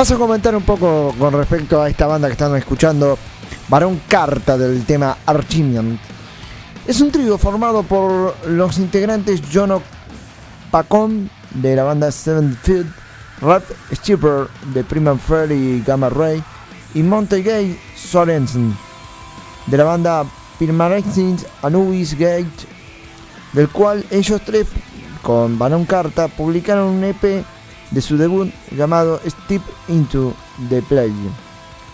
[0.00, 3.18] Paso a comentar un poco con respecto a esta banda que están escuchando,
[3.68, 6.00] Barón Carta del tema Archimian.
[6.86, 9.82] Es un trío formado por los integrantes Jono
[10.70, 12.86] Pacón de la banda Seven Feet,
[13.42, 13.62] Rap
[13.94, 16.42] Skipper de Prima Fair y Gamma Ray
[16.94, 18.74] y Montegay Sorensen
[19.66, 20.24] de la banda
[20.58, 22.48] Permanent Anubis Gate,
[23.52, 24.66] del cual ellos tres
[25.20, 27.44] con Barón Carta publicaron un EP
[27.90, 30.34] de su debut llamado Step Into
[30.68, 31.12] the Play,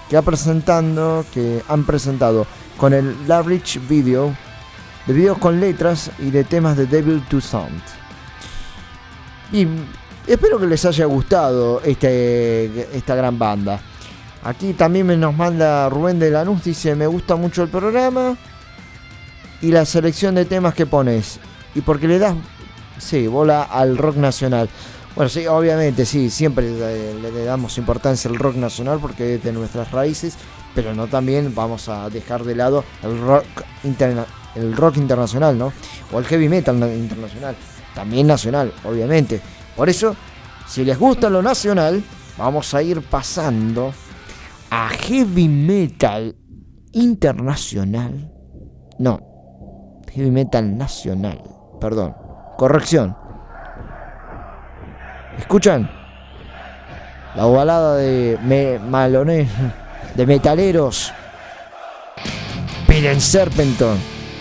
[0.08, 2.46] que, ha presentando, que han presentado
[2.76, 4.34] con el Larrich Video,
[5.06, 7.80] de videos con letras y de temas de Devil to Sound.
[9.52, 9.66] Y
[10.26, 13.80] espero que les haya gustado este, esta gran banda.
[14.42, 18.36] Aquí también me nos manda Rubén de Lanús, dice, me gusta mucho el programa
[19.60, 21.40] y la selección de temas que pones.
[21.74, 22.34] Y porque le das,
[22.98, 24.68] sí, bola al rock nacional.
[25.16, 29.90] Bueno, sí, obviamente, sí, siempre le, damos importancia al rock nacional porque es de nuestras
[29.90, 30.36] raíces,
[30.74, 33.46] pero no también vamos a dejar de lado el rock,
[34.54, 35.72] el rock internacional, ¿no?
[36.12, 37.56] O el heavy metal internacional,
[37.94, 39.40] también nacional, obviamente.
[39.74, 40.14] Por eso,
[40.68, 42.04] si les gusta lo nacional,
[42.36, 43.94] vamos a ir pasando
[44.68, 46.36] a heavy metal
[46.92, 48.30] internacional.
[48.98, 49.18] No,
[50.12, 51.42] heavy metal nacional,
[51.80, 52.14] perdón,
[52.58, 53.25] corrección.
[55.38, 55.90] ¿Escuchan?
[57.34, 58.78] La balada de me,
[60.14, 61.12] de metaleros.
[62.88, 63.98] Piden Serpenton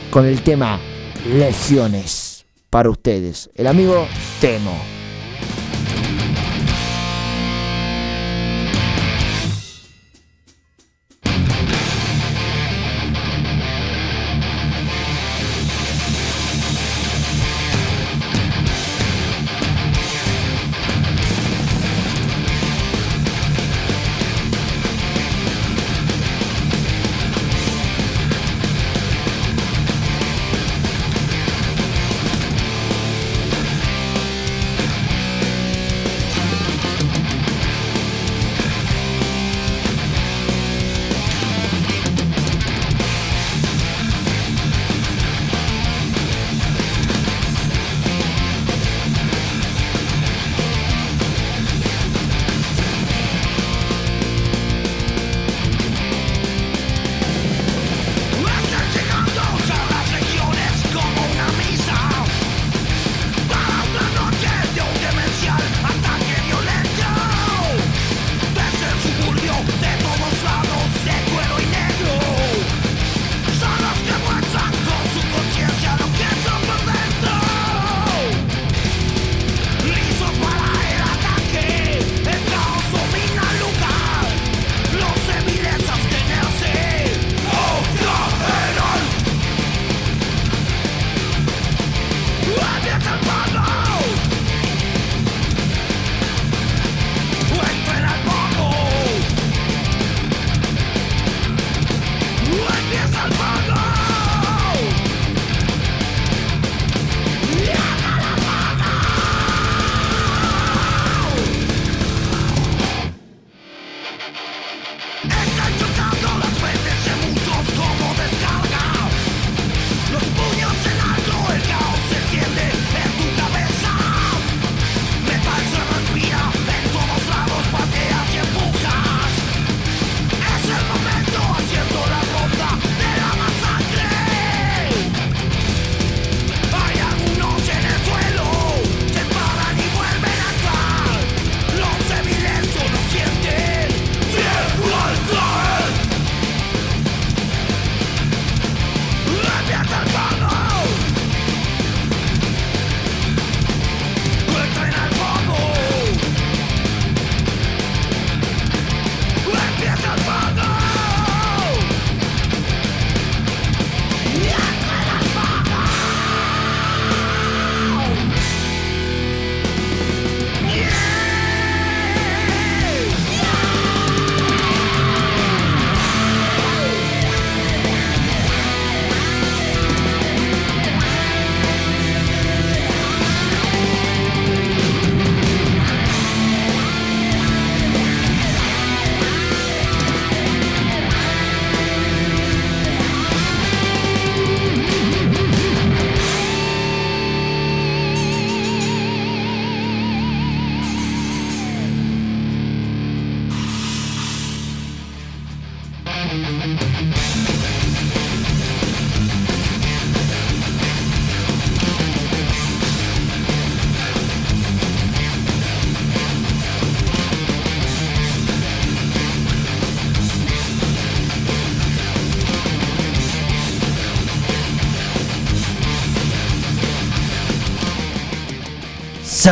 [0.09, 0.79] con el tema
[1.27, 3.49] Legiones para ustedes.
[3.55, 4.07] El amigo
[4.39, 4.94] Temo.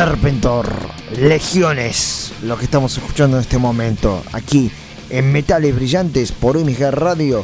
[0.04, 0.68] Serpentor,
[1.16, 4.70] Legiones, lo que estamos escuchando en este momento, aquí
[5.08, 7.42] en Metales Brillantes por MG Radio,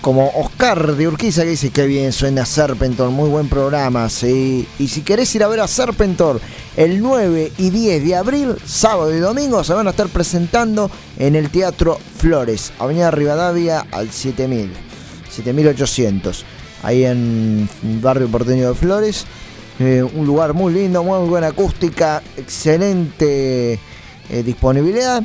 [0.00, 4.06] como Oscar de Urquiza que dice que bien suena Serpentor, muy buen programa.
[4.22, 6.40] Y si querés ir a ver a Serpentor
[6.76, 11.34] el 9 y 10 de abril, sábado y domingo, se van a estar presentando en
[11.34, 14.72] el Teatro Flores, Avenida Rivadavia al 7000,
[15.30, 16.44] 7800,
[16.84, 17.68] ahí en
[18.00, 19.26] barrio porteño de Flores.
[19.78, 23.78] Eh, un lugar muy lindo, muy buena acústica, excelente
[24.28, 25.22] eh, disponibilidad,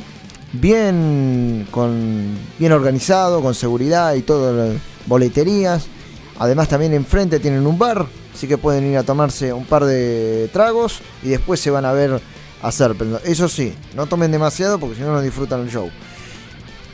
[0.52, 5.86] bien, con, bien organizado, con seguridad y todas las boleterías.
[6.38, 10.48] Además también enfrente tienen un bar, así que pueden ir a tomarse un par de
[10.52, 12.20] tragos y después se van a ver
[12.62, 13.22] a Serpentor.
[13.24, 15.90] Eso sí, no tomen demasiado porque si no no disfrutan el show.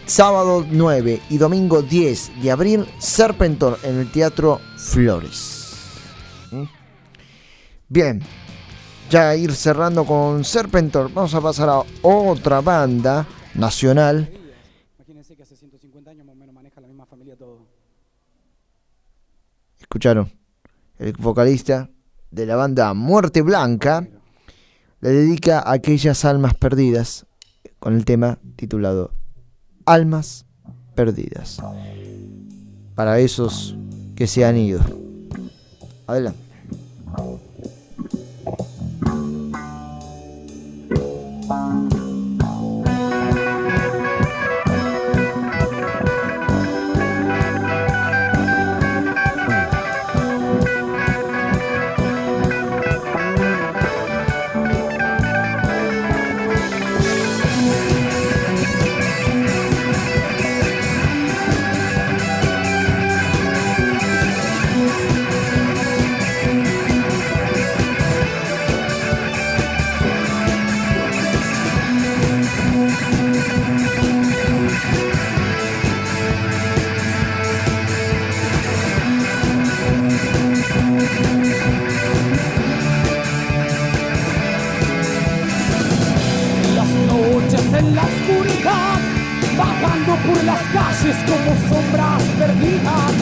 [0.07, 5.60] Sábado 9 y domingo 10 de abril, Serpentor en el Teatro Flores.
[7.93, 8.23] Bien,
[9.11, 13.27] ya ir cerrando con Serpentor, vamos a pasar a otra banda
[13.57, 14.31] nacional.
[14.97, 17.67] Imagínense que hace 150 años más o menos maneja la misma familia todo.
[19.81, 20.31] Escucharon,
[21.01, 21.91] el vocalista
[22.31, 24.07] de la banda Muerte Blanca
[25.01, 27.27] le dedica a aquellas almas perdidas
[27.81, 29.11] con el tema titulado
[29.85, 30.47] Almas
[30.95, 31.61] Perdidas.
[32.95, 33.75] Para esos
[34.15, 34.81] que se han ido.
[36.07, 36.39] Adelante.
[87.81, 88.99] En la oscuridad,
[89.57, 93.13] vagando por las calles como sombras perdidas.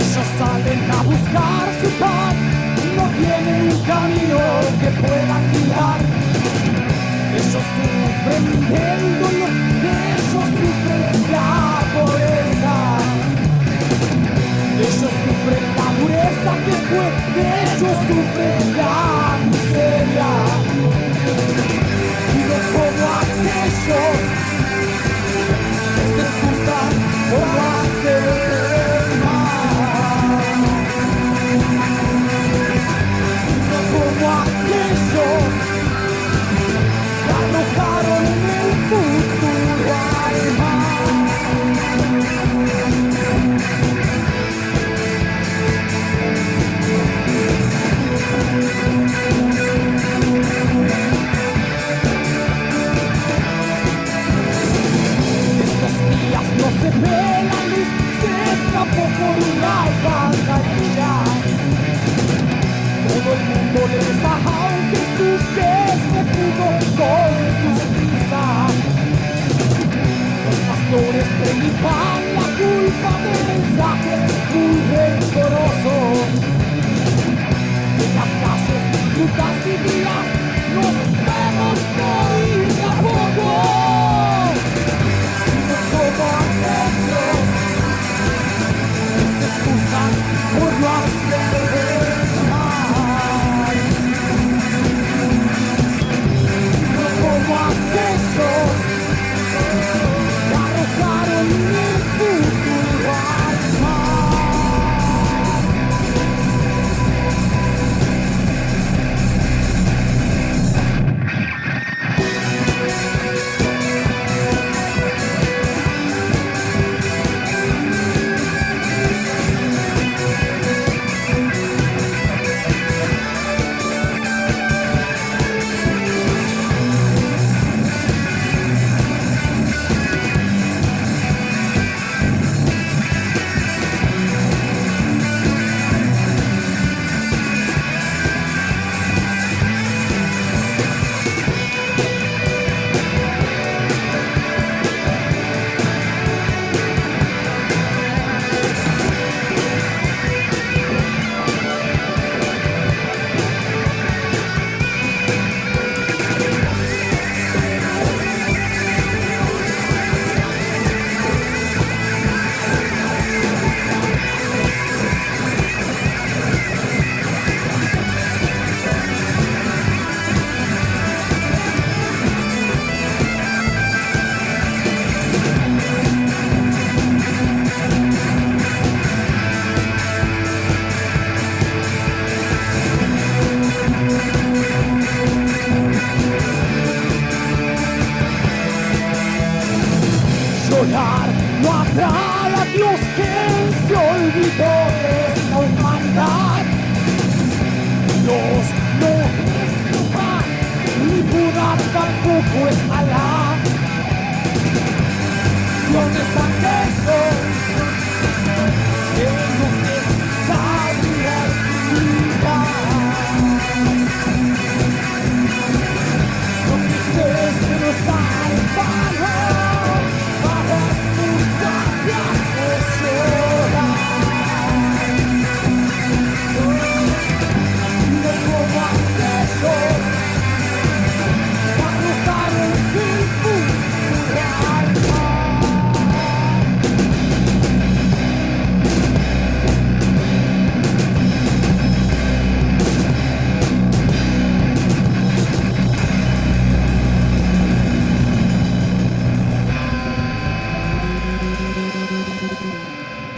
[0.00, 2.34] Ellos salen a buscar su paz,
[2.96, 4.40] no tienen un camino
[4.80, 6.00] que puedan guiar.
[7.38, 8.44] Ellos sufren
[8.88, 9.54] el dolor,
[9.96, 11.52] ellos sufren la
[11.94, 12.76] pobreza.
[14.86, 17.06] Ellos sufren la dureza que fue,
[17.64, 18.96] ellos sufren la
[19.50, 20.30] miseria
[22.32, 23.29] y no como
[23.86, 23.92] se
[26.20, 26.90] excusan
[27.30, 28.39] por no hacer
[56.60, 61.12] no se ve la luz, se escapó por una alcantarilla.
[63.08, 65.74] Todo el mundo le besa a un Jesús que
[66.10, 66.66] se pudo
[67.00, 67.32] con
[67.62, 68.44] justicia.
[70.44, 74.20] Los pastores predican la culpa de mensajes
[74.52, 76.28] muy rencorosos.
[78.04, 78.82] En las calles,
[79.16, 80.28] rutas y vías,
[80.74, 82.59] nos vemos morir
[89.50, 90.10] que se excusan
[90.58, 91.70] por no hacer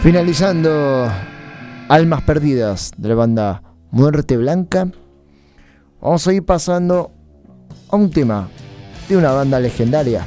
[0.03, 1.09] Finalizando
[1.87, 4.89] Almas Perdidas de la banda Muerte Blanca,
[6.01, 7.09] vamos a ir pasando
[7.87, 8.49] a un tema
[9.07, 10.25] de una banda legendaria.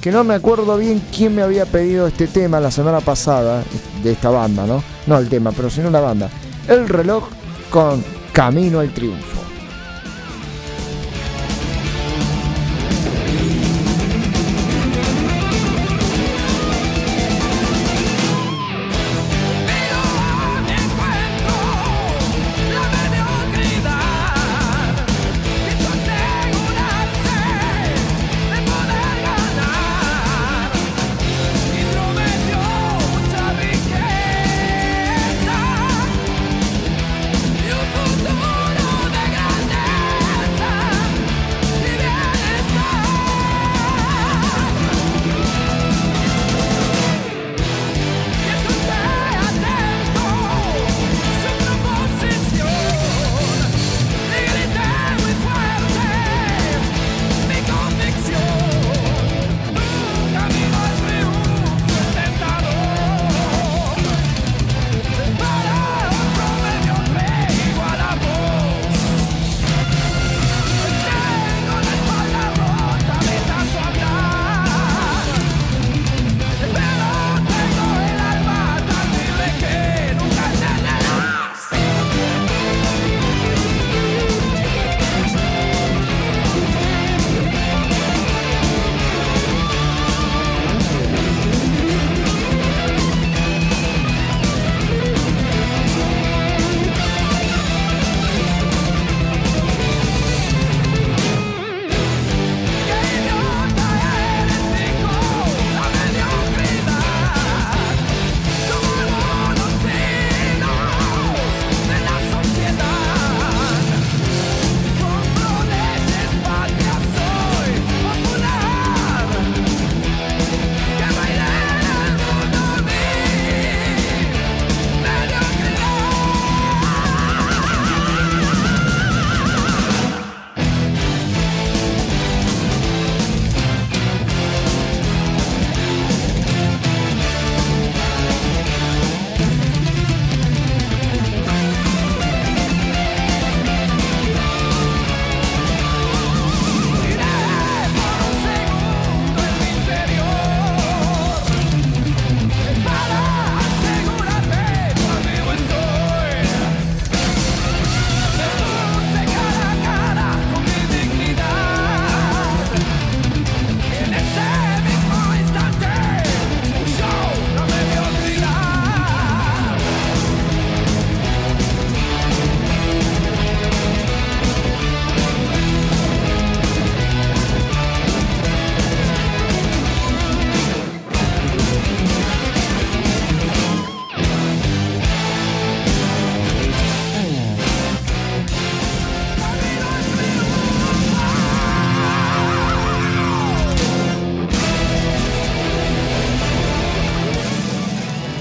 [0.00, 3.62] Que no me acuerdo bien quién me había pedido este tema la semana pasada
[4.02, 4.82] de esta banda, ¿no?
[5.06, 6.30] No el tema, pero sino la banda.
[6.66, 7.28] El reloj
[7.70, 9.41] con Camino al Triunfo.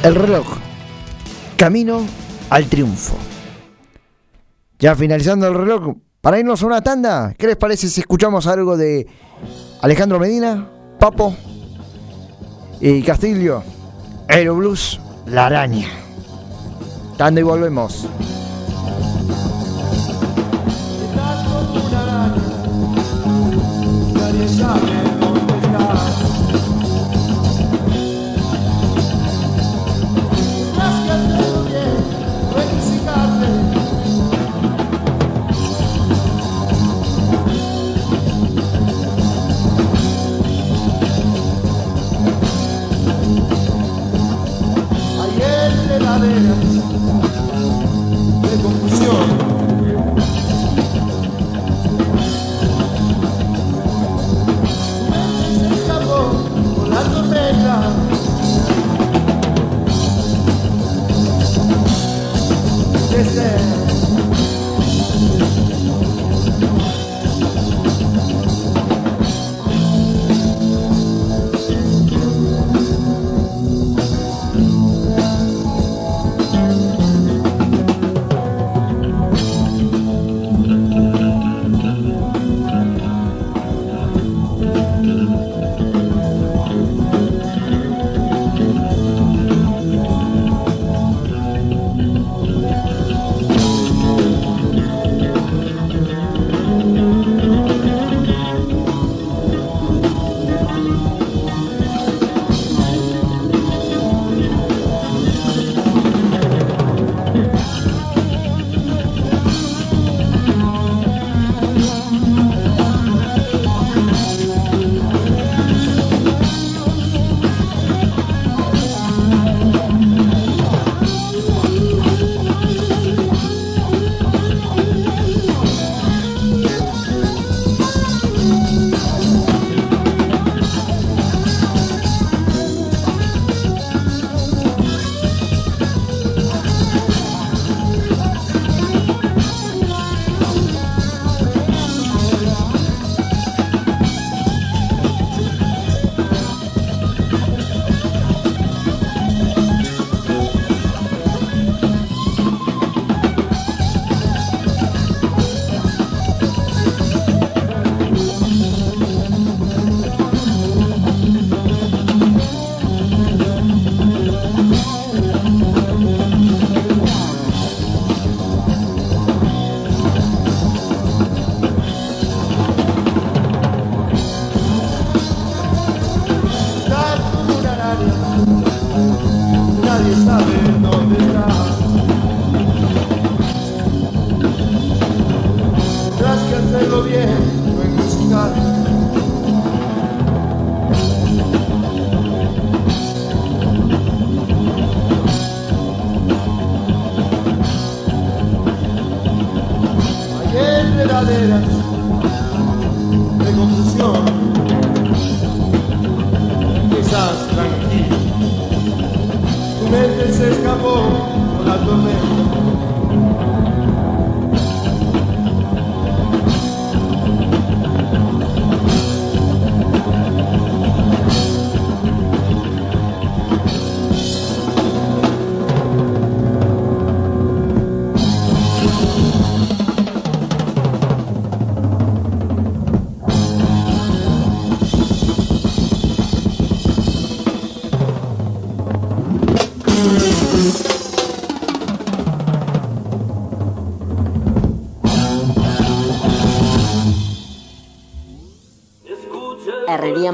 [0.03, 0.47] El reloj.
[1.57, 2.01] Camino
[2.49, 3.15] al triunfo.
[4.79, 8.77] Ya finalizando el reloj, para irnos a una tanda, ¿qué les parece si escuchamos algo
[8.77, 9.05] de
[9.81, 10.67] Alejandro Medina,
[10.99, 11.35] Papo
[12.79, 13.61] y Castillo?
[14.27, 15.87] Aeroblues, La Araña.
[17.17, 18.07] Tanda y volvemos.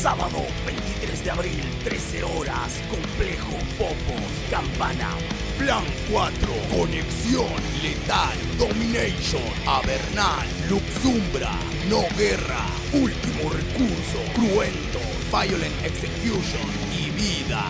[0.00, 5.10] Sábado 23 de abril, 13 horas, Complejo Popos, Campana.
[5.58, 7.52] Plan 4, Conexión,
[7.82, 11.52] Letal, Domination, Avernal, Luxumbra,
[11.90, 12.64] No Guerra,
[12.94, 15.00] Último Recurso, Cruento,
[15.30, 16.66] Violent Execution
[16.96, 17.62] y Vida.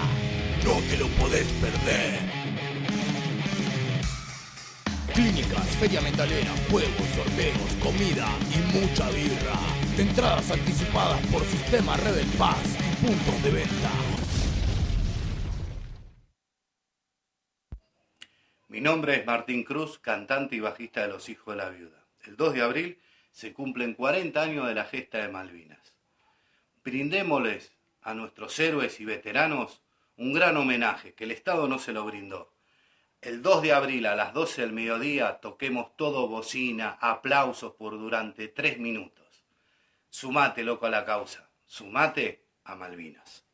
[0.65, 2.40] No te lo podés perder.
[5.21, 8.27] Clínicas, feria metalera, juegos, sorteos, comida
[8.57, 9.53] y mucha birra.
[9.99, 13.91] Entradas anticipadas por sistema Rebel Pass y puntos de venta.
[18.69, 22.03] Mi nombre es Martín Cruz, cantante y bajista de Los Hijos de la Viuda.
[22.25, 22.99] El 2 de abril
[23.31, 25.93] se cumplen 40 años de la gesta de Malvinas.
[26.83, 29.83] Brindémosles a nuestros héroes y veteranos
[30.17, 32.51] un gran homenaje que el Estado no se lo brindó.
[33.23, 38.49] El 2 de abril a las 12 del mediodía toquemos todo bocina, aplausos por durante
[38.49, 39.45] tres minutos.
[40.09, 41.51] Sumate, loco, a la causa.
[41.67, 43.45] Sumate a Malvinas.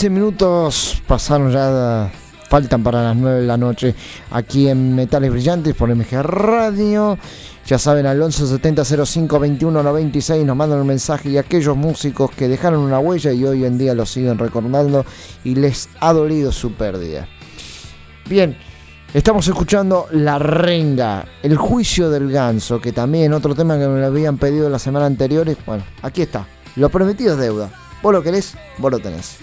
[0.00, 2.10] 15 minutos pasaron ya,
[2.48, 3.94] faltan para las 9 de la noche
[4.30, 7.18] aquí en Metales Brillantes por MG Radio.
[7.66, 12.48] Ya saben, al 1170 05 21 96 nos mandan un mensaje y aquellos músicos que
[12.48, 15.04] dejaron una huella y hoy en día lo siguen recordando
[15.44, 17.28] y les ha dolido su pérdida.
[18.26, 18.56] Bien,
[19.12, 24.06] estamos escuchando La Renga, el juicio del ganso, que también otro tema que me lo
[24.06, 25.46] habían pedido la semana anterior.
[25.66, 26.46] Bueno, aquí está,
[26.76, 27.70] lo prometido es deuda.
[28.02, 29.36] Vos lo querés, vos lo tenés.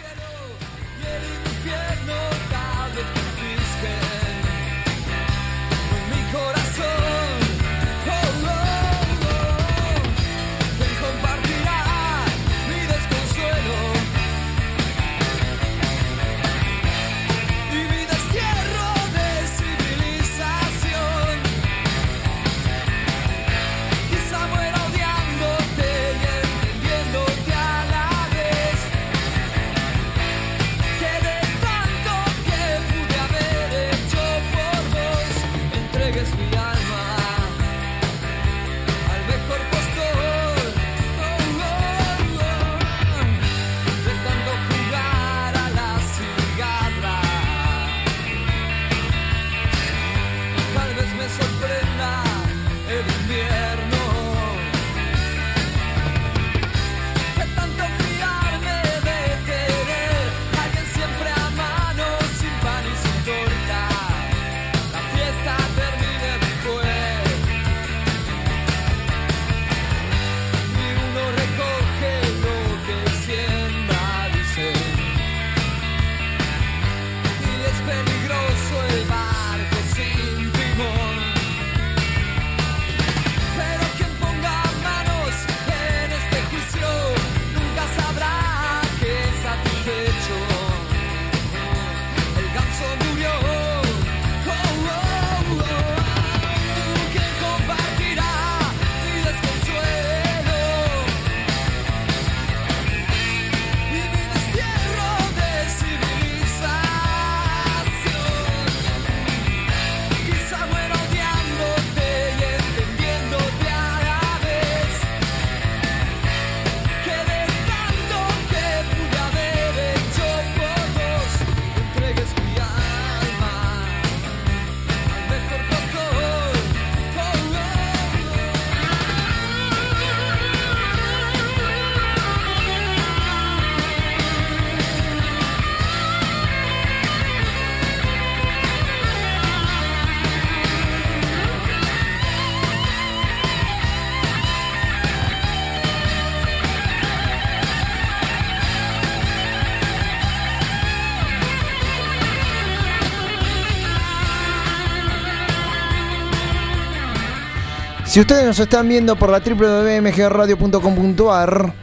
[158.07, 161.73] Si ustedes nos están viendo por la www.mgradio.com.ar,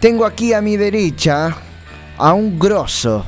[0.00, 1.56] tengo aquí a mi derecha
[2.18, 3.24] a un grosso.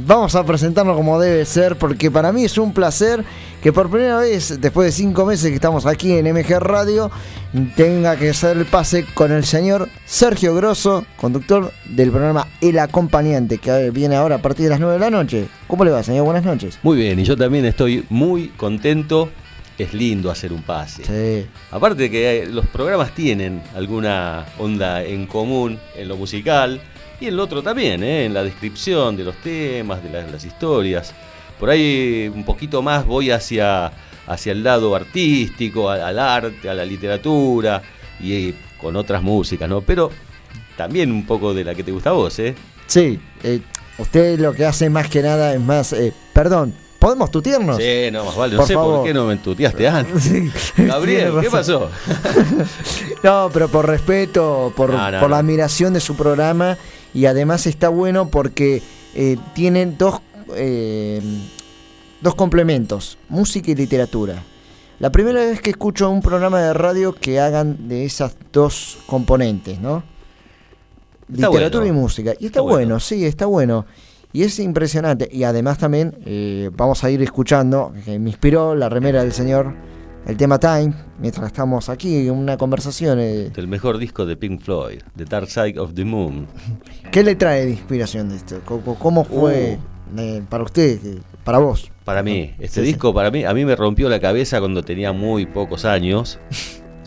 [0.00, 3.22] Vamos a presentarlo como debe ser, porque para mí es un placer
[3.62, 7.10] que por primera vez, después de cinco meses que estamos aquí en MG Radio,
[7.76, 13.58] tenga que hacer el pase con el señor Sergio Grosso, conductor del programa El Acompañante,
[13.58, 15.48] que viene ahora a partir de las 9 de la noche.
[15.66, 16.24] ¿Cómo le va, señor?
[16.24, 16.78] Buenas noches.
[16.82, 19.28] Muy bien, y yo también estoy muy contento.
[19.78, 21.04] Es lindo hacer un pase.
[21.04, 21.48] Sí.
[21.70, 26.80] Aparte de que eh, los programas tienen alguna onda en común en lo musical
[27.20, 28.24] y en lo otro también, ¿eh?
[28.24, 31.14] en la descripción de los temas, de las, las historias.
[31.60, 33.92] Por ahí un poquito más voy hacia,
[34.26, 37.82] hacia el lado artístico, al arte, a la literatura
[38.20, 39.80] y eh, con otras músicas, ¿no?
[39.80, 40.10] Pero
[40.76, 42.54] también un poco de la que te gusta a vos, ¿eh?
[42.86, 43.60] Sí, eh,
[43.98, 45.92] usted lo que hace más que nada es más...
[45.92, 47.76] eh, perdón, ¿podemos tutearnos?
[47.76, 48.52] Sí, no, más vale.
[48.54, 48.96] No Por sé favor.
[48.96, 50.22] por qué no me entuteaste antes.
[50.22, 51.90] Sí, Gabriel, ¿qué pasó?
[53.22, 56.78] No, pero por respeto, por, No, no, por la admiración de su programa
[57.12, 58.80] y además está bueno porque
[59.14, 60.20] eh, tiene dos,
[60.54, 61.20] eh,
[62.20, 64.42] dos complementos, música y literatura.
[65.00, 69.80] La primera vez que escucho un programa de radio que hagan de esas dos componentes,
[69.80, 70.02] ¿no?
[71.32, 71.98] Está literatura bueno.
[71.98, 72.30] y música.
[72.30, 72.76] Y está, Está bueno.
[72.76, 73.00] bueno.
[73.00, 73.86] sí, está bueno.
[74.32, 75.28] Y es impresionante.
[75.32, 79.74] Y además también eh, vamos a ir escuchando, que me inspiró la remera del señor,
[80.26, 83.18] el tema Time, mientras estamos aquí en una conversación.
[83.20, 86.46] eh, El mejor disco de Pink Floyd, The Dark Side of the Moon.
[87.10, 88.60] ¿Qué le trae de inspiración de esto?
[88.66, 89.78] ¿Cómo, cómo fue
[90.16, 91.90] eh, para usted, eh, para vos?
[92.04, 92.92] Para mí, este Sí, sí.
[92.92, 96.38] disco para mí, a mí me rompió la cabeza cuando tenía muy pocos años.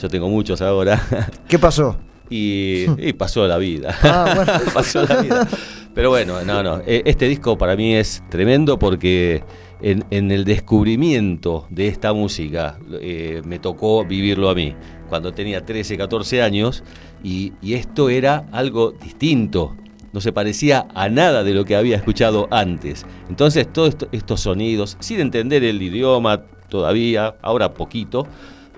[0.02, 1.00] Yo tengo muchos ahora.
[1.48, 1.98] ¿Qué pasó?
[2.32, 3.96] Y, y pasó la vida.
[4.04, 4.52] Ah, bueno.
[4.74, 5.48] pasó la vida.
[5.94, 6.80] Pero bueno, no, no.
[6.88, 9.44] eh, Este disco para mí es tremendo porque
[9.82, 14.74] en, en el descubrimiento de esta música eh, me tocó vivirlo a mí.
[15.10, 16.84] Cuando tenía 13, 14 años
[17.24, 19.76] y, y esto era algo distinto.
[20.14, 23.06] No se parecía a nada de lo que había escuchado antes.
[23.30, 28.28] Entonces todos esto- estos sonidos, sin entender el idioma todavía, ahora poquito,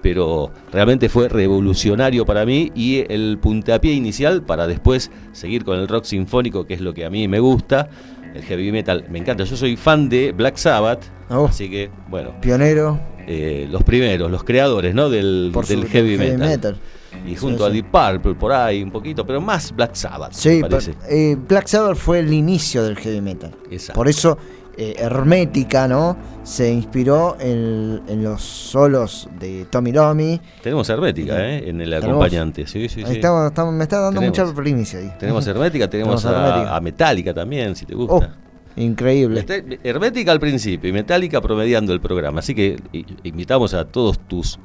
[0.04, 5.88] pero realmente fue revolucionario para mí y el puntapié inicial para después seguir con el
[5.88, 7.90] rock sinfónico, que es lo que a mí me gusta.
[8.36, 9.44] El heavy metal me encanta.
[9.44, 11.46] Yo soy fan de Black Sabbath, Oh.
[11.46, 13.00] así que, bueno, Pionero.
[13.28, 15.10] eh, los primeros, los creadores ¿no?
[15.10, 16.50] del, Por del su- heavy, heavy metal.
[16.50, 16.78] metal.
[17.26, 17.76] Y Sí, junto a sí.
[17.82, 20.94] Deep Purple, por ahí un poquito, pero más Black Sabbath, Sí, me parece.
[21.00, 23.52] pero, eh, Black Sabbath fue el inicio del heavy metal.
[23.70, 23.94] Exacto.
[23.94, 24.38] Por eso
[24.78, 26.18] eh, Hermética, ¿no?
[26.44, 30.41] Se inspiró en, en los solos de Tommy Lomi.
[30.62, 31.70] Tenemos Hermética ¿eh?
[31.70, 32.66] en el acompañante.
[32.68, 33.14] Sí, sí, sí.
[33.16, 34.40] estamos- estamos- me está dando Tenemos.
[34.40, 35.12] mucha primicia ahí.
[35.20, 36.76] Tenemos Hermética, tenemos, a, Hermética.
[36.76, 38.14] a Metallica también, si te gusta.
[38.16, 39.40] Oh, increíble.
[39.41, 42.40] Este- Hermética al principio y Metallica promediando el programa.
[42.40, 42.78] Así que
[43.24, 44.60] invitamos a todos tus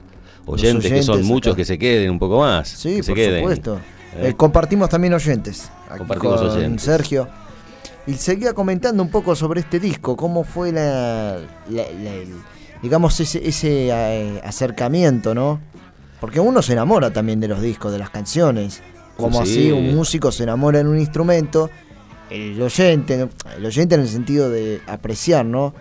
[0.47, 1.59] oyentes, que son muchos, acá.
[1.59, 2.69] que se queden un poco más.
[2.69, 3.41] Sí, que se por queden.
[3.41, 3.77] supuesto.
[4.17, 4.29] ¿Eh?
[4.31, 5.71] Eh, compartimos también oyentes.
[5.89, 6.83] aquí Compartimos con oyentes.
[6.83, 7.29] Sergio.
[8.09, 11.37] Y seguía comentando un poco sobre este disco, cómo fue la,
[11.69, 12.35] la- la- el-
[12.83, 15.61] digamos, ese, ese eh, acercamiento, ¿no?
[16.21, 18.83] Porque uno se enamora también de los discos, de las canciones.
[19.17, 19.53] Como Sí.
[19.69, 21.71] así un músico se enamora en un instrumento,
[22.31, 25.75] el oyente, el oyente en el sentido de apreciar, ¿no?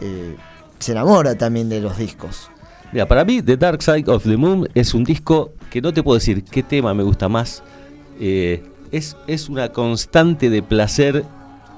[0.00, 0.36] Eh,
[0.80, 2.50] se enamora también de los discos.
[2.92, 6.02] Mira, para mí The Dark Side of the Moon es un disco que no te
[6.02, 7.62] puedo decir qué tema me gusta más.
[8.20, 8.62] Eh,
[8.92, 11.24] es, es una constante de placer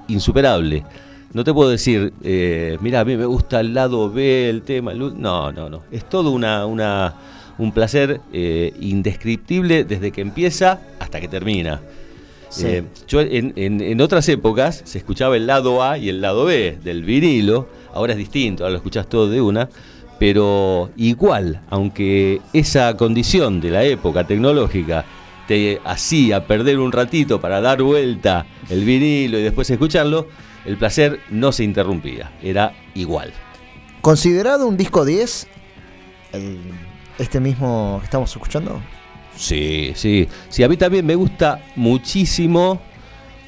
[0.09, 0.85] insuperable.
[1.33, 4.93] No te puedo decir, eh, mira, a mí me gusta el lado B, el tema.
[4.93, 5.15] el u-".
[5.17, 5.83] No, no, no.
[5.91, 7.15] Es todo una, una,
[7.59, 11.81] un placer eh, indescriptible desde que empieza hasta que termina.
[12.49, 12.67] Sí.
[12.67, 16.45] Eh, yo en, en- en otras épocas se escuchaba el lado A y el lado
[16.45, 19.69] B del vinilo, ahora es distinto, ahora lo escuchas todo de una,
[20.19, 25.05] pero igual, aunque esa condición de la época tecnológica
[25.47, 30.29] te hacía perder un ratito para dar vuelta el vinilo y después escucharlo,
[30.65, 33.33] el placer no se interrumpía, era igual.
[34.01, 35.49] ¿Considerado un disco 10?
[36.33, 36.59] el-
[37.19, 38.81] este mismo que estamos escuchando.
[39.37, 40.29] Sí, sí.
[40.49, 42.81] Sí, a mí también me gusta muchísimo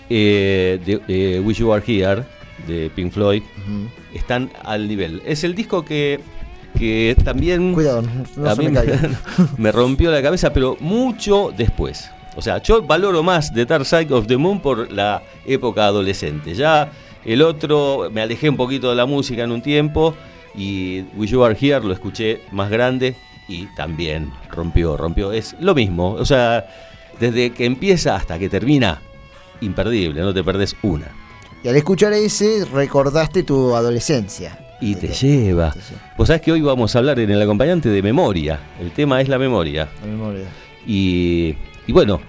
[0.08, 2.24] eh, de, de Wish You Are Here,
[2.66, 3.42] de Pink Floyd.
[4.14, 5.22] Están al nivel.
[5.26, 6.20] Es el disco que,
[6.78, 7.74] que también...
[7.74, 8.02] Cuidado,
[8.36, 8.80] no a se mí me
[9.58, 12.10] me rompió la cabeza, pero mucho después.
[12.36, 16.54] O sea, yo valoro más The Dark Side of the Moon por la época adolescente.
[16.54, 16.92] Ya
[17.24, 20.14] el otro, me alejé un poquito de la música en un tiempo
[20.54, 23.16] y Wish You Are Here lo escuché más grande
[23.48, 25.32] y también rompió, rompió.
[25.32, 26.66] Es lo mismo, o sea,
[27.18, 29.02] desde que empieza hasta que termina,
[29.60, 31.06] imperdible, no te perdés una.
[31.64, 34.67] Y al escuchar ese, recordaste tu adolescencia.
[34.80, 35.74] Y te lleva.
[36.16, 38.60] Vos sabés que hoy vamos a hablar en el acompañante de memoria.
[38.80, 39.88] El tema es la memoria.
[40.00, 40.44] La memoria.
[40.86, 41.54] Y,
[41.86, 42.20] y bueno,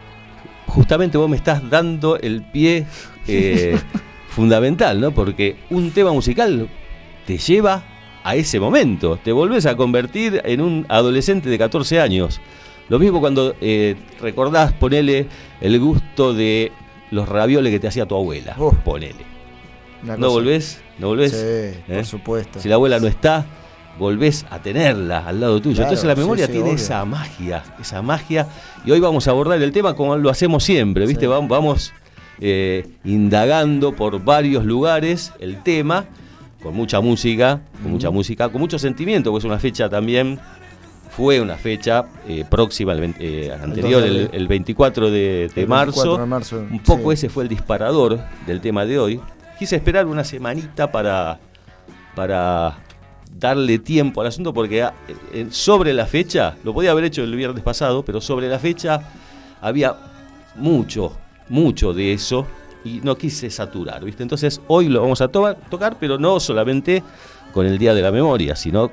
[0.65, 2.85] justamente vos me estás dando el pie
[3.27, 3.80] eh,
[4.30, 5.11] fundamental, ¿no?
[5.11, 6.67] Porque un tema musical
[7.26, 7.84] te lleva
[8.23, 9.17] a ese momento.
[9.17, 12.41] Te volvés a convertir en un adolescente de 14 años.
[12.89, 15.27] Lo mismo cuando eh, recordás, ponele
[15.61, 16.71] el gusto de
[17.11, 18.55] los ravioles que te hacía tu abuela.
[18.84, 19.38] Ponele.
[20.03, 20.81] Una ¿No cosa- volvés?
[20.97, 21.31] ¿No volvés?
[21.31, 22.03] Sí, por ¿Eh?
[22.05, 22.59] supuesto.
[22.59, 23.45] Si la abuela no está,
[23.97, 25.76] volvés a tenerla al lado tuyo.
[25.76, 26.76] Claro, Entonces la memoria sí, tiene obvio.
[26.76, 28.47] esa magia, esa magia.
[28.85, 31.27] Y hoy vamos a abordar el tema como lo hacemos siempre, ¿viste?
[31.27, 31.91] Vam- Vamos
[32.41, 36.05] eh, indagando por varios lugares el tema,
[36.63, 40.39] con mucha música, con mucha música, con mucho sentimiento, porque es una fecha también,
[41.09, 44.30] fue una fecha eh, próxima, al eh, anterior, el, abril.
[44.31, 46.17] el 24 de, de El marzo.
[46.17, 49.19] 24 de marzo, Un poco ese fue el disparador del tema de hoy.
[49.60, 51.38] Quise esperar una semanita para,
[52.15, 52.77] para
[53.38, 54.94] darle tiempo al asunto porque ah,
[55.34, 59.02] eh, sobre la fecha, lo podía haber hecho el viernes pasado, pero sobre la fecha
[59.61, 59.95] había
[60.56, 61.11] mucho,
[61.49, 62.48] mucho de eso
[62.86, 64.23] y no quise saturar, ¿viste?
[64.23, 67.03] Entonces hoy lo vamos a to- tocar, pero no solamente
[67.53, 68.90] con el Día de la Memoria, sino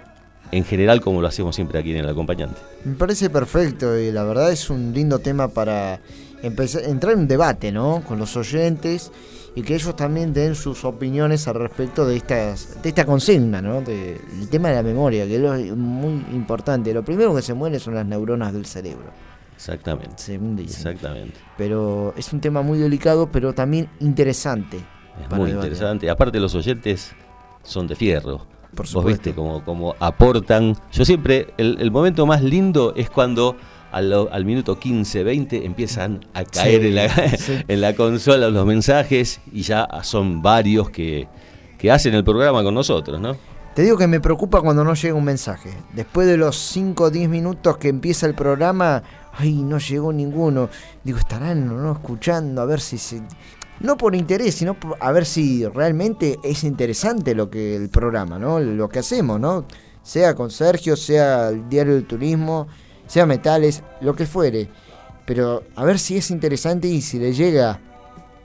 [0.51, 2.61] en general como lo hacemos siempre aquí en el acompañante.
[2.85, 6.01] Me parece perfecto y la verdad es un lindo tema para
[6.43, 8.03] empezar, entrar en un debate, ¿no?
[8.07, 9.13] Con los oyentes
[9.57, 13.81] y que ellos también den sus opiniones al respecto de estas de esta consigna, ¿no?
[13.81, 16.95] De- el tema de la memoria, que es muy importante.
[16.95, 19.11] Lo primero que se muere son las neuronas del cerebro.
[19.55, 20.12] Exactamente.
[20.16, 20.87] Según dicen.
[20.93, 21.41] Exactamente.
[21.57, 24.77] Pero es un tema muy delicado, pero también interesante.
[24.77, 25.55] Es muy debatir.
[25.73, 26.11] interesante.
[26.11, 27.12] Aparte los oyentes
[27.62, 28.39] son de fierro.
[28.74, 29.09] Por Vos supuesto.
[29.23, 30.77] viste como, como aportan.
[30.93, 33.57] Yo siempre, el, el momento más lindo es cuando
[33.93, 37.53] al, al minuto 15, 20 empiezan a caer Sí, en, la, sí.
[37.69, 41.29] en la consola los mensajes y ya son varios que,
[41.79, 43.37] que hacen el programa con nosotros, ¿no?
[43.75, 45.71] Te digo que me preocupa cuando no llega un mensaje.
[45.93, 49.03] Después de los 5 o 10 minutos que empieza el programa,
[49.35, 50.71] ay, no llegó ninguno.
[51.05, 53.21] Digo, estarán o no escuchando, a ver si se...
[53.81, 58.39] No por interés, sino por- a ver si realmente es interesante lo que el programa,
[58.39, 58.59] ¿no?
[58.61, 59.67] Lo que hacemos, ¿no?
[60.03, 62.69] Sea con Sergio, sea el Diario del Turismo,
[63.07, 64.69] sea Metales, lo que fuere.
[65.24, 67.81] Pero a ver si es interesante y si le llega...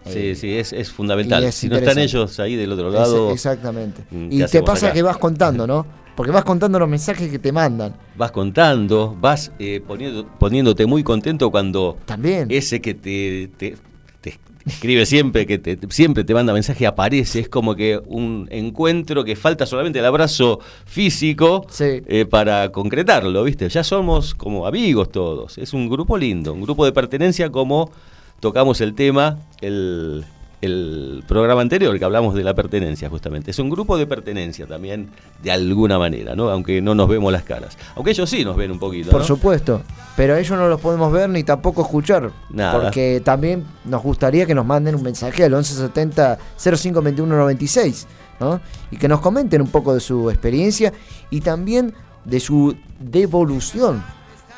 [0.03, 1.43] Sí, sí, es, es fundamental.
[1.43, 3.25] es si no están ellos ahí del otro lado.
[3.27, 4.01] Ese- exactamente.
[4.09, 4.93] mm, ¿qué Y te pasa acá?
[4.95, 5.85] que vas contando, ¿no?
[6.15, 7.93] Porque vas contando los mensajes que te mandan.
[8.15, 12.47] vas contando, vas eh, poniendo, poniéndote muy contento cuando También.
[12.49, 13.77] ese que te, te-
[14.21, 17.39] te escribe siempre, que te, siempre te manda mensaje, aparece.
[17.39, 23.69] Es como que un encuentro que falta solamente el abrazo físico eh, para concretarlo, ¿viste?
[23.69, 25.57] Ya somos como amigos todos.
[25.57, 27.91] Es un grupo lindo, un grupo de pertenencia como
[28.39, 30.25] tocamos el tema, el,
[30.61, 33.51] el programa anterior que hablamos de la pertenencia justamente.
[33.51, 35.09] Es un grupo de pertenencia también,
[35.41, 36.49] de alguna manera, ¿no?
[36.49, 37.77] Aunque no nos vemos las caras.
[37.95, 39.27] Aunque ellos sí nos ven un poquito, Por ¿no?
[39.27, 39.81] supuesto.
[40.15, 42.31] Pero ellos no los podemos ver ni tampoco escuchar.
[42.51, 42.79] Nada.
[42.79, 48.07] Porque también nos gustaría que nos manden un mensaje al 1170 052196,
[48.39, 48.61] ¿no?
[48.91, 50.93] Y que nos comenten un poco de su experiencia
[51.31, 51.93] y también
[52.23, 54.03] de su devolución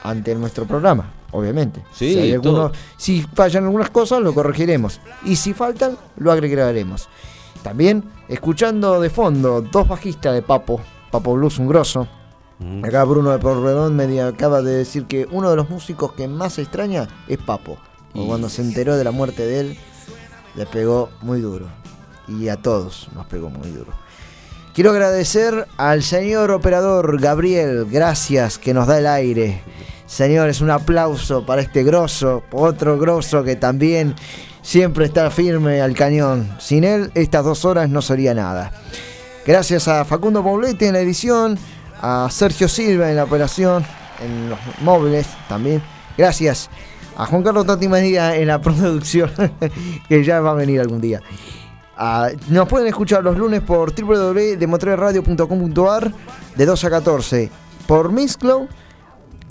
[0.03, 1.83] ante nuestro programa, obviamente.
[1.91, 4.99] Sí, si, hay algunos- si fallan algunas cosas, lo corregiremos.
[5.25, 7.09] Y si faltan, lo agregaremos.
[7.61, 10.79] También, escuchando de fondo, dos bajistas de Papo,
[11.11, 12.07] Papo Blues, un grosso.
[12.83, 16.53] Acá Bruno de Porredón me acaba de decir que uno de los músicos que más
[16.53, 17.77] se extraña es Papo.
[18.13, 19.77] Y- cuando se enteró de la muerte de él,
[20.55, 21.67] le pegó muy duro.
[22.27, 23.91] Y a todos nos pegó muy duro.
[24.73, 29.61] Quiero agradecer al señor operador Gabriel, gracias que nos da el aire.
[30.13, 34.13] Señores, un aplauso para este grosso, otro grosso que también
[34.61, 36.55] siempre está firme al cañón.
[36.59, 38.71] Sin él, estas dos horas no sería nada.
[39.43, 41.57] Gracias a Facundo Poblete en la edición,
[41.99, 43.83] a Sergio Silva en la operación,
[44.23, 45.81] en los móviles también.
[46.15, 46.69] Gracias
[47.17, 49.31] a Juan Carlos Tati María en la producción,
[50.07, 51.21] que ya va a venir algún día.
[51.97, 56.13] Ah, nos pueden escuchar los lunes por www.demotrerradio.com.ar
[56.55, 57.49] de 2 a 14
[57.87, 58.67] por Mixcloud,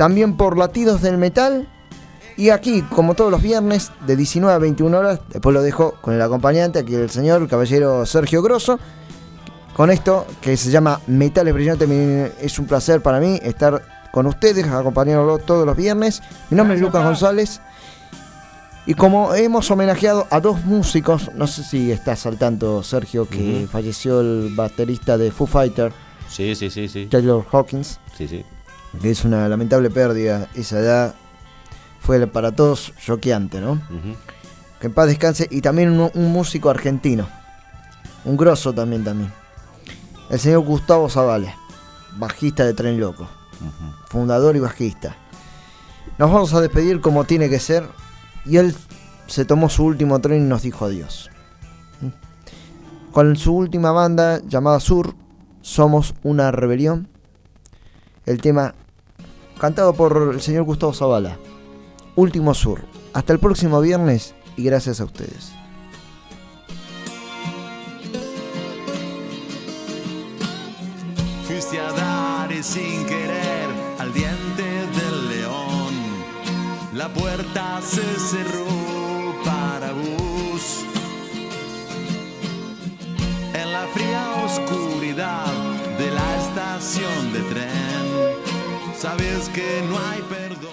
[0.03, 1.69] también por Latidos del Metal
[2.37, 6.13] y aquí, como todos los viernes, de 19 a 21 horas, después lo dejo con
[6.13, 8.81] el acompañante, aquí el señor, el caballero Sergio Grosso,
[9.77, 11.89] con esto que se llama Metales Brillantes.
[12.41, 13.81] Es un placer para mí estar
[14.11, 16.21] con ustedes, acompañándolo todos los viernes.
[16.51, 17.61] Mi nombre es Lucas González.
[18.87, 23.69] Y como hemos homenajeado a dos músicos, no sé si estás al tanto, Sergio, que
[23.71, 25.93] falleció el baterista de Foo Fighter,
[26.29, 27.07] Sí, sí, sí, sí.
[27.07, 28.45] Taylor Hawkins, Sí, sí.
[29.01, 30.49] Que es una lamentable pérdida.
[30.55, 31.15] Esa edad
[32.01, 33.81] fue para todos choqueante, ¿no?
[34.81, 35.47] Que en paz descanse.
[35.51, 37.27] Y también un, un músico argentino.
[38.25, 39.33] Un grosso también también.
[40.31, 41.57] el señor Gustavo Zavala,
[42.17, 43.29] bajista de Tren Loco,
[44.09, 45.17] fundador y bajista.
[46.19, 47.85] Nos vamos a despedir como tiene que ser
[48.45, 48.77] y él
[49.27, 51.31] se tomó su último tren y nos dijo adiós.
[53.13, 55.15] Con su última banda llamada Sur,
[55.63, 57.09] Somos una Rebelión,
[58.27, 58.75] el tema
[59.63, 61.39] cantado por el señor Gustavo Zavala,
[62.17, 62.85] Último Sur.
[63.13, 65.53] Hasta el próximo viernes y gracias a ustedes.
[71.47, 73.69] Fuiste a dar y sin querer
[74.01, 75.95] al diente del león.
[76.95, 78.67] La puerta se cerró
[79.45, 80.85] para vos.
[83.55, 85.62] En la fría oscuridad
[89.03, 90.72] sabes que no hay perdón.